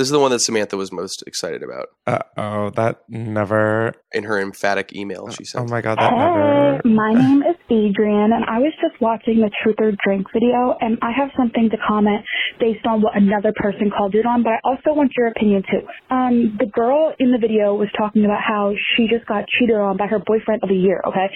[0.00, 1.88] This is the one that Samantha was most excited about.
[2.06, 3.92] Uh oh, that never.
[4.12, 5.61] In her emphatic email, she said.
[5.61, 9.51] Oh my god, that Hey, my name is Adrian, and I was just watching the
[9.62, 12.27] Truth or Drink video, and I have something to comment
[12.59, 15.87] based on what another person called it on, but I also want your opinion too.
[16.11, 19.96] Um, the girl in the video was talking about how she just got cheated on
[19.96, 21.31] by her boyfriend of a year, okay,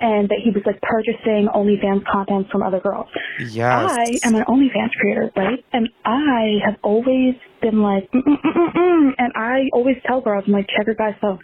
[0.00, 3.08] and that he was like purchasing OnlyFans content from other girls.
[3.40, 3.90] Yes.
[3.90, 5.64] I am an OnlyFans creator, right?
[5.72, 9.10] And I have always been like, mm, mm, mm, mm, mm.
[9.18, 11.38] and I always tell girls, I'm like, check your guy's phone,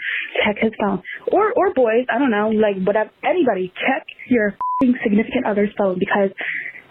[0.44, 4.94] check his phone, or or boys, I don't know, like whatever, anybody, check your fing
[5.02, 6.30] significant other's phone because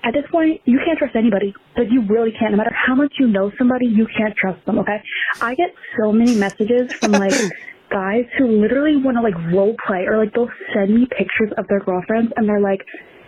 [0.04, 1.54] at this point you can't trust anybody.
[1.78, 2.52] Like you really can't.
[2.52, 4.80] No matter how much you know somebody, you can't trust them.
[4.80, 5.02] Okay?
[5.42, 7.34] I get so many messages from like.
[7.88, 11.68] Guys who literally want to like role play or like they'll send me pictures of
[11.68, 12.82] their girlfriends and they're like,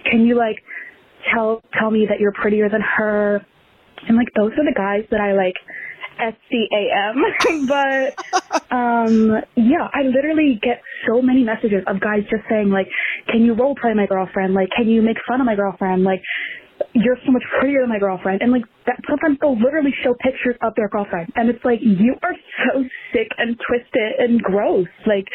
[0.09, 0.57] can you like
[1.31, 3.45] tell tell me that you're prettier than her
[4.07, 5.55] and like those are the guys that I like
[6.17, 7.15] SCAM.
[7.67, 12.87] but um yeah, I literally get so many messages of guys just saying like,
[13.29, 14.53] Can you role play my girlfriend?
[14.53, 16.03] Like, can you make fun of my girlfriend?
[16.03, 16.21] Like
[16.93, 20.55] you're so much prettier than my girlfriend and like that sometimes they'll literally show pictures
[20.61, 22.35] of their girlfriend and it's like you are
[22.69, 24.87] so sick and twisted and gross.
[25.05, 25.25] Like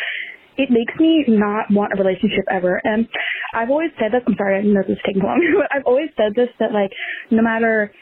[0.56, 2.80] it makes me not want a relationship ever.
[2.84, 3.08] And
[3.54, 6.10] I've always said this, I'm sorry, I know this is taking long, but I've always
[6.16, 6.90] said this that like,
[7.30, 7.92] no matter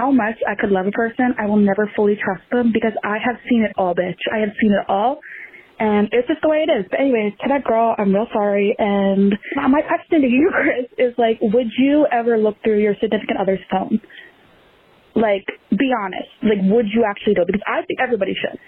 [0.00, 3.18] how much I could love a person, I will never fully trust them because I
[3.20, 4.20] have seen it all, bitch.
[4.32, 5.20] I have seen it all.
[5.78, 6.86] And it's just the way it is.
[6.90, 8.74] But anyways, to that girl, I'm real sorry.
[8.78, 13.38] And my question to you, Chris, is like, would you ever look through your significant
[13.40, 14.00] other's phone?
[15.14, 16.32] Like, be honest.
[16.42, 17.48] Like, would you actually do it?
[17.48, 18.58] Because I think everybody should.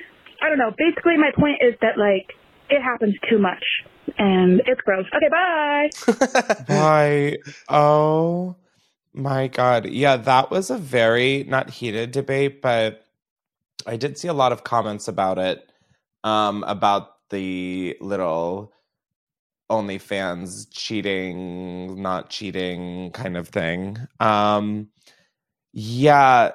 [0.43, 0.73] I don't know.
[0.77, 2.29] Basically, my point is that like,
[2.69, 3.65] it happens too much.
[4.19, 5.07] And it's gross.
[5.17, 5.89] Okay, bye.
[6.69, 7.37] bye.
[7.69, 8.57] Oh
[9.15, 9.87] my god.
[9.87, 13.05] Yeah, that was a very not heated debate, but
[13.87, 15.69] I did see a lot of comments about it.
[16.25, 18.73] Um, about the little
[19.71, 23.99] OnlyFans cheating, not cheating kind of thing.
[24.21, 24.89] Um,
[25.73, 26.53] yeah,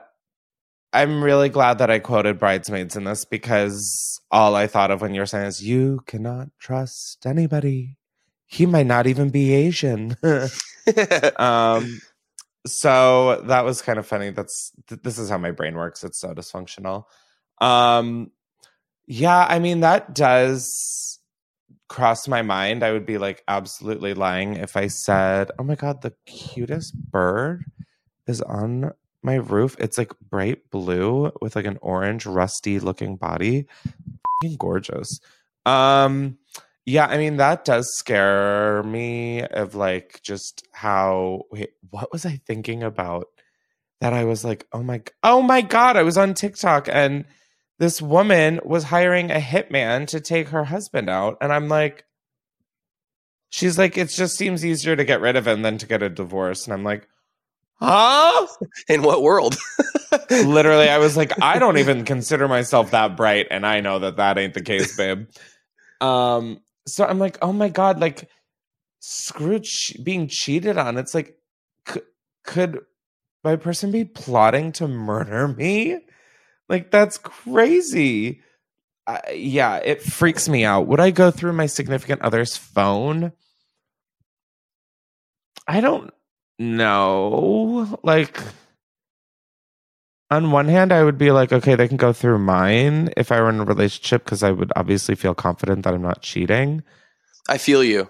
[0.94, 5.14] I'm really glad that I quoted Bridesmaids in this because all I thought of when
[5.14, 7.98] you were saying is, you cannot trust anybody.
[8.46, 10.16] He might not even be Asian.
[11.36, 12.00] um,
[12.68, 14.32] so that was kind of funny.
[14.32, 16.04] That's th- this is how my brain works.
[16.04, 17.06] It's so dysfunctional.
[17.60, 18.32] Um,
[19.08, 21.20] yeah, I mean that does
[21.88, 22.84] cross my mind.
[22.84, 27.64] I would be like absolutely lying if I said, "Oh my god, the cutest bird
[28.28, 28.92] is on
[29.24, 29.76] my roof.
[29.80, 33.66] It's like bright blue with like an orange rusty looking body.
[34.60, 35.20] Gorgeous."
[35.66, 36.38] Um
[36.88, 42.40] yeah, I mean that does scare me of like just how wait, what was I
[42.48, 43.28] thinking about
[44.00, 47.26] that I was like, "Oh my oh my god, I was on TikTok and
[47.78, 52.06] this woman was hiring a hitman to take her husband out and I'm like
[53.50, 56.10] she's like it just seems easier to get rid of him than to get a
[56.10, 57.06] divorce and I'm like,
[57.82, 58.48] "Huh?
[58.88, 59.58] In what world?"
[60.30, 64.16] Literally, I was like, I don't even consider myself that bright and I know that
[64.16, 65.28] that ain't the case, babe.
[66.00, 68.30] Um so I'm like, oh my god, like
[69.00, 69.62] screw
[70.04, 70.98] being cheated on.
[70.98, 71.38] It's like,
[71.88, 72.02] c-
[72.44, 72.80] could
[73.44, 76.00] my person be plotting to murder me?
[76.70, 78.42] Like that's crazy.
[79.06, 80.88] Uh, yeah, it freaks me out.
[80.88, 83.32] Would I go through my significant other's phone?
[85.68, 86.12] I don't
[86.60, 88.00] know.
[88.04, 88.42] Like
[90.30, 93.40] on one hand, I would be like, okay, they can go through mine if I
[93.42, 96.84] were in a relationship because I would obviously feel confident that I'm not cheating.
[97.50, 98.10] I feel you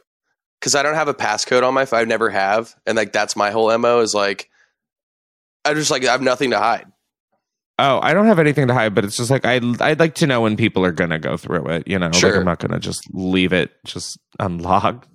[0.59, 1.99] because I don't have a passcode on my phone.
[1.99, 4.49] I never have, and like that's my whole mo is like
[5.63, 6.87] I just like I have nothing to hide.
[7.79, 10.25] Oh, I don't have anything to hide, but it's just like I I'd like to
[10.27, 11.87] know when people are gonna go through it.
[11.87, 12.31] You know, Sure.
[12.31, 15.07] like I'm not gonna just leave it just unlocked.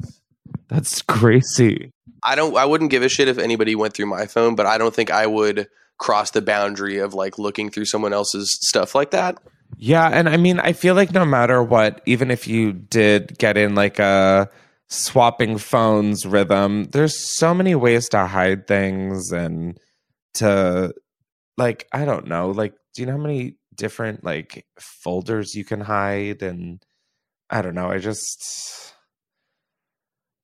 [0.68, 1.90] That's crazy.
[2.22, 2.56] I don't.
[2.56, 5.10] I wouldn't give a shit if anybody went through my phone, but I don't think
[5.10, 5.66] I would
[5.98, 9.38] cross the boundary of like looking through someone else's stuff like that.
[9.78, 13.56] Yeah, and I mean, I feel like no matter what, even if you did get
[13.56, 14.50] in like a
[14.88, 19.78] swapping phones rhythm, there's so many ways to hide things and
[20.34, 20.94] to
[21.56, 25.80] like I don't know, like do you know how many different like folders you can
[25.80, 26.82] hide and
[27.48, 28.94] I don't know, I just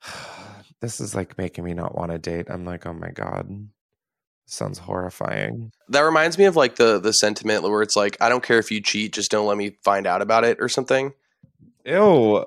[0.81, 2.47] this is like making me not want to date.
[2.49, 3.49] I'm like, "Oh my god.
[4.51, 8.43] Sounds horrifying." That reminds me of like the the sentiment where it's like I don't
[8.43, 11.13] care if you cheat, just don't let me find out about it or something.
[11.85, 12.45] Ew.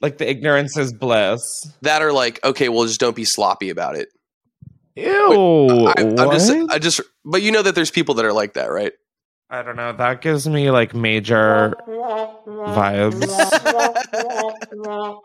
[0.00, 1.42] Like the ignorance is bliss.
[1.82, 4.08] That are like okay, well just don't be sloppy about it.
[4.96, 5.88] Ew.
[5.88, 6.52] I, I'm just?
[6.70, 8.92] I just but you know that there's people that are like that, right?
[9.50, 9.92] I don't know.
[9.92, 13.20] That gives me like major vibes.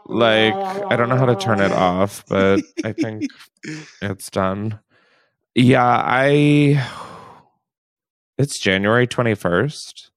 [0.06, 3.24] like I don't know how to turn it off, but I think
[4.02, 4.80] it's done.
[5.60, 6.82] Yeah, I
[8.38, 10.10] It's January 21st.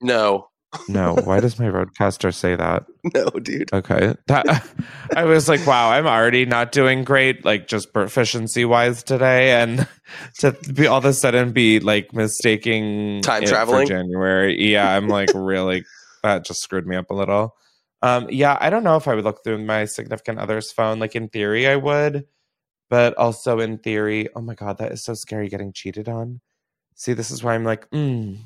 [0.00, 0.46] No.
[0.86, 2.84] No, why does my RODECaster say that?
[3.12, 3.72] No, dude.
[3.72, 4.14] Okay.
[4.28, 4.64] That
[5.16, 9.60] I was like, wow, I'm already not doing great, like just proficiency wise today.
[9.60, 9.88] And
[10.38, 13.88] to be all of a sudden be like mistaking Time traveling?
[13.88, 14.56] January.
[14.70, 15.84] Yeah, I'm like really
[16.22, 17.56] that just screwed me up a little.
[18.02, 21.00] Um, yeah, I don't know if I would look through my significant other's phone.
[21.00, 22.26] Like in theory, I would,
[22.90, 26.40] but also in theory, oh my god, that is so scary getting cheated on.
[26.96, 28.36] See, this is why I'm like, mm,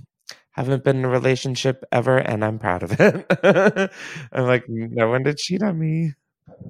[0.52, 3.26] haven't been in a relationship ever, and I'm proud of it.
[4.32, 6.12] I'm like, no one did cheat on me.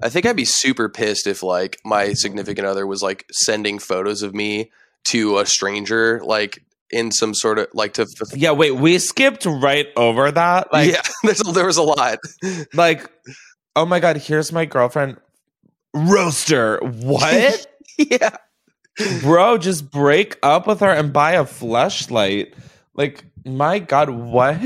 [0.02, 4.22] I think I'd be super pissed if like my significant other was like sending photos
[4.22, 4.70] of me
[5.06, 8.06] to a stranger, like in some sort of like to.
[8.34, 10.72] Yeah, wait, we skipped right over that.
[10.72, 12.20] Like, yeah, there's, there was a lot.
[12.72, 13.10] like,
[13.74, 15.16] oh my god, here's my girlfriend
[15.94, 16.78] roaster.
[16.82, 17.66] What?
[17.98, 18.36] yeah,
[19.22, 22.54] bro, just break up with her and buy a flashlight.
[22.94, 24.60] Like, my god, what?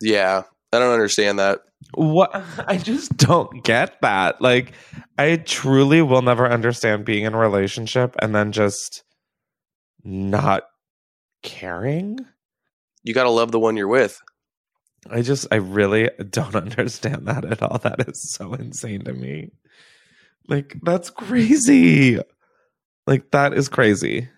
[0.00, 0.42] Yeah,
[0.72, 1.60] I don't understand that.
[1.94, 2.30] What?
[2.66, 4.40] I just don't get that.
[4.40, 4.72] Like,
[5.18, 9.02] I truly will never understand being in a relationship and then just
[10.04, 10.64] not
[11.42, 12.18] caring.
[13.02, 14.20] You got to love the one you're with.
[15.10, 17.78] I just, I really don't understand that at all.
[17.78, 19.50] That is so insane to me.
[20.50, 22.18] Like, that's crazy.
[23.06, 24.28] Like, that is crazy.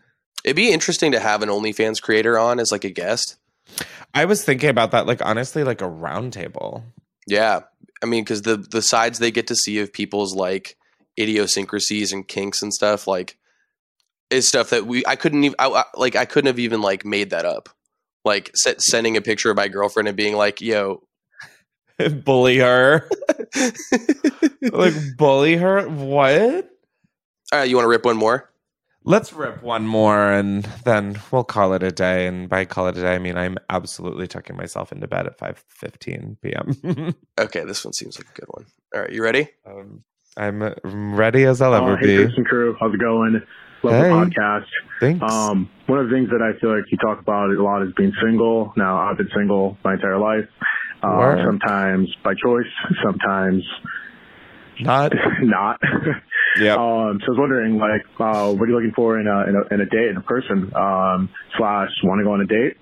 [0.45, 3.37] It'd be interesting to have an OnlyFans creator on as like a guest.
[4.15, 6.83] I was thinking about that, like, honestly, like a roundtable.
[7.27, 7.61] Yeah,
[8.03, 10.77] I mean, because the the sides they get to see of people's like
[11.19, 13.39] idiosyncrasies and kinks and stuff, like,
[14.31, 17.05] is stuff that we I couldn't even I, I- like I couldn't have even like
[17.05, 17.69] made that up.
[18.25, 21.03] Like set, sending a picture of my girlfriend and being like, "Yo,
[22.25, 23.09] bully her.
[24.73, 25.89] like bully her?
[25.89, 26.71] What?
[27.53, 28.49] All right, you want to rip one more?
[29.05, 32.27] Let's rip one more and then we'll call it a day.
[32.27, 35.39] And by call it a day, I mean I'm absolutely tucking myself into bed at
[35.39, 37.15] 5:15 p.m.
[37.41, 38.67] okay, this one seems like a good one.
[38.95, 39.49] All right, you ready?
[39.67, 40.05] Um,
[40.37, 40.63] I'm
[41.15, 42.17] ready as I'll ever oh, hey, be.
[42.25, 43.43] Chris and crew, how's it going?
[43.83, 44.09] Love Hey.
[44.09, 44.67] the podcast.
[45.01, 45.33] Thanks.
[45.33, 47.93] Um, one of the things that I feel like you talk about a lot is
[47.97, 48.73] being single.
[48.77, 50.49] Now, I've been single my entire life.
[51.03, 52.71] Uh, sometimes by choice,
[53.05, 53.65] sometimes
[54.81, 55.13] not.
[55.43, 55.81] not.
[56.61, 56.75] Yeah.
[56.75, 59.57] Um, so I was wondering, like, uh, what are you looking for in a in
[59.57, 60.73] a, in a date in a person?
[60.75, 62.77] Um, slash, want to go on a date?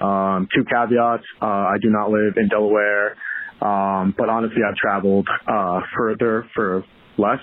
[0.00, 3.16] Um, two caveats: uh, I do not live in Delaware,
[3.60, 6.84] um, but honestly, I've traveled uh, further for
[7.18, 7.42] less,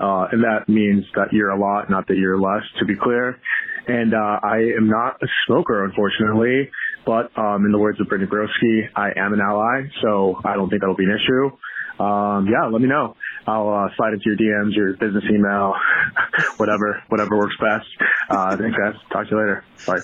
[0.00, 2.62] uh, and that means that you're a lot, not that you're less.
[2.78, 3.38] To be clear,
[3.86, 6.70] and uh, I am not a smoker, unfortunately.
[7.06, 10.68] But um, in the words of Brittany Broski, I am an ally, so I don't
[10.68, 11.56] think that'll be an issue.
[12.02, 13.16] Um, yeah, let me know.
[13.46, 15.74] I'll uh, slide into your DMs, your business email,
[16.58, 17.86] whatever, whatever works best.
[18.28, 18.94] Uh, thanks, guys.
[19.10, 19.64] Talk to you later.
[19.86, 20.00] Bye.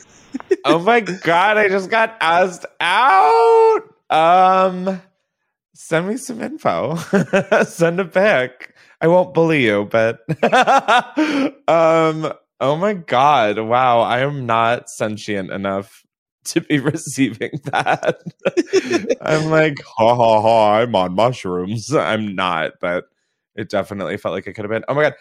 [0.64, 3.82] oh my god, I just got asked out.
[4.10, 5.02] Um
[5.74, 6.96] send me some info.
[7.66, 8.73] send it pic.
[9.00, 10.20] I won't bully you, but
[11.68, 13.58] um oh my god.
[13.58, 16.04] Wow, I am not sentient enough
[16.46, 18.20] to be receiving that.
[19.20, 21.92] I'm like, ha ha ha, I'm on mushrooms.
[21.94, 23.04] I'm not, but
[23.54, 24.84] it definitely felt like it could have been.
[24.88, 25.14] Oh my god.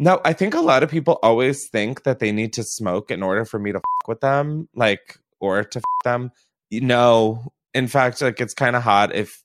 [0.00, 3.22] No, I think a lot of people always think that they need to smoke in
[3.22, 6.30] order for me to fuck with them, like or to fuck them.
[6.70, 9.42] You know, in fact, like it's kind of hot if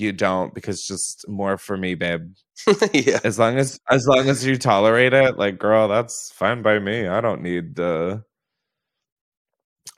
[0.00, 2.32] you don't because just more for me, babe.
[2.92, 3.20] yeah.
[3.24, 7.06] As long as as long as you tolerate it, like girl, that's fine by me.
[7.06, 8.24] I don't need the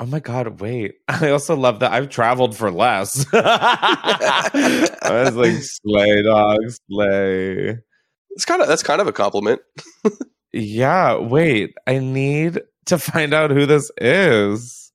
[0.01, 0.95] Oh my god, wait.
[1.09, 3.25] I also love that I've traveled for less.
[3.33, 7.79] I was like slay dog, slay.
[8.31, 9.61] It's kind of that's kind of a compliment.
[10.53, 11.75] Yeah, wait.
[11.87, 14.93] I need to find out who this is.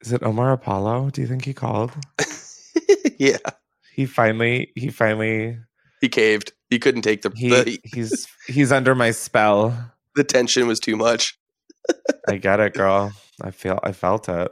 [0.00, 1.10] Is it Omar Apollo?
[1.10, 1.92] Do you think he called?
[3.18, 3.38] yeah,
[3.92, 5.58] He finally he finally
[6.00, 6.52] he caved.
[6.68, 9.92] He couldn't take the he the, he's he's under my spell.
[10.14, 11.38] the tension was too much.
[12.28, 13.12] I get it, girl.
[13.42, 14.50] I feel I felt it.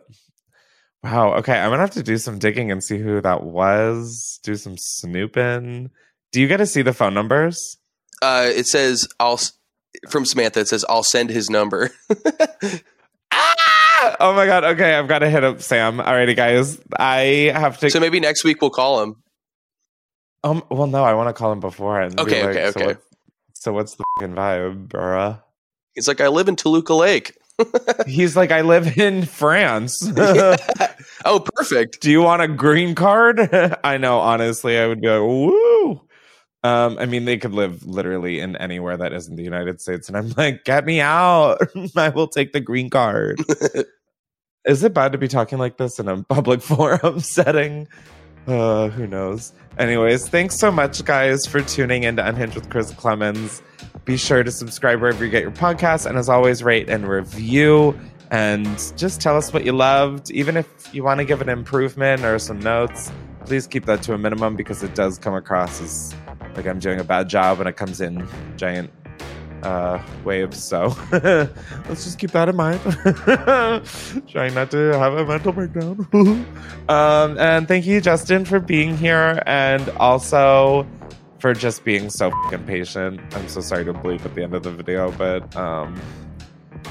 [1.03, 1.35] Wow.
[1.35, 4.41] Okay, I'm gonna have to do some digging and see who that was.
[4.43, 5.91] Do some snooping.
[6.33, 7.79] Do you get to see the phone numbers?
[8.21, 9.41] Uh, it says I'll
[10.11, 10.61] from Samantha.
[10.61, 11.91] It says I'll send his number.
[14.21, 14.65] Oh my god.
[14.65, 15.99] Okay, I've got to hit up Sam.
[15.99, 16.79] Alrighty, guys.
[16.99, 17.91] I have to.
[17.91, 19.17] so maybe next week we'll call him.
[20.45, 20.63] Um.
[20.71, 22.87] Well, no, I want to call him before and Okay, like, okay, so okay.
[22.87, 23.03] what-
[23.55, 25.43] So what's the fucking vibe, bruh?
[25.95, 27.37] He's like, I live in Toluca Lake.
[28.07, 30.09] He's like, I live in France.
[31.25, 32.01] Oh, perfect.
[32.01, 33.41] Do you want a green card?
[33.83, 36.01] I know, honestly, I would be like, woo.
[36.65, 40.17] Um, I mean, they could live literally in anywhere that isn't the United States, and
[40.17, 41.59] I'm like, get me out.
[41.97, 43.41] I will take the green card.
[44.65, 47.89] Is it bad to be talking like this in a public forum setting?
[48.47, 49.53] Uh, who knows?
[49.79, 53.63] Anyways, thanks so much, guys, for tuning in to Unhinged with Chris Klemens.
[54.05, 57.99] Be sure to subscribe wherever you get your podcasts, and as always, rate and review.
[58.31, 60.31] And just tell us what you loved.
[60.33, 63.13] Even if you want to give an improvement or some notes,
[63.47, 66.15] please keep that to a minimum because it does come across as
[66.55, 68.27] like I'm doing a bad job when it comes in
[68.57, 68.91] giant
[69.63, 70.63] uh, waves.
[70.63, 72.81] So let's just keep that in mind.
[74.29, 76.07] Trying not to have a mental breakdown.
[76.89, 80.87] um, and thank you, Justin, for being here and also
[81.39, 82.33] for just being so
[82.67, 83.21] patient.
[83.35, 86.01] I'm so sorry to bleep at the end of the video, but um,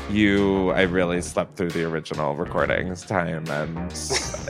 [0.10, 3.94] you, I really slept through the original recordings time and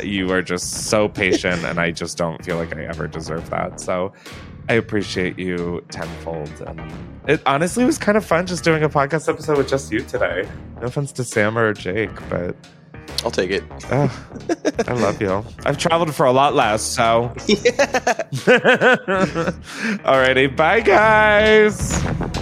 [0.04, 3.80] you are just so patient, and I just don't feel like I ever deserve that.
[3.80, 4.14] So
[4.70, 6.52] I appreciate you tenfold.
[6.66, 6.82] And
[7.28, 10.48] it honestly was kind of fun just doing a podcast episode with just you today.
[10.82, 12.56] No offense to Sam or Jake, but
[13.24, 13.64] I'll take it.
[13.90, 14.12] ugh,
[14.88, 15.44] I love you.
[15.66, 17.34] I've traveled for a lot less, so.
[20.06, 22.37] Alrighty, bye guys.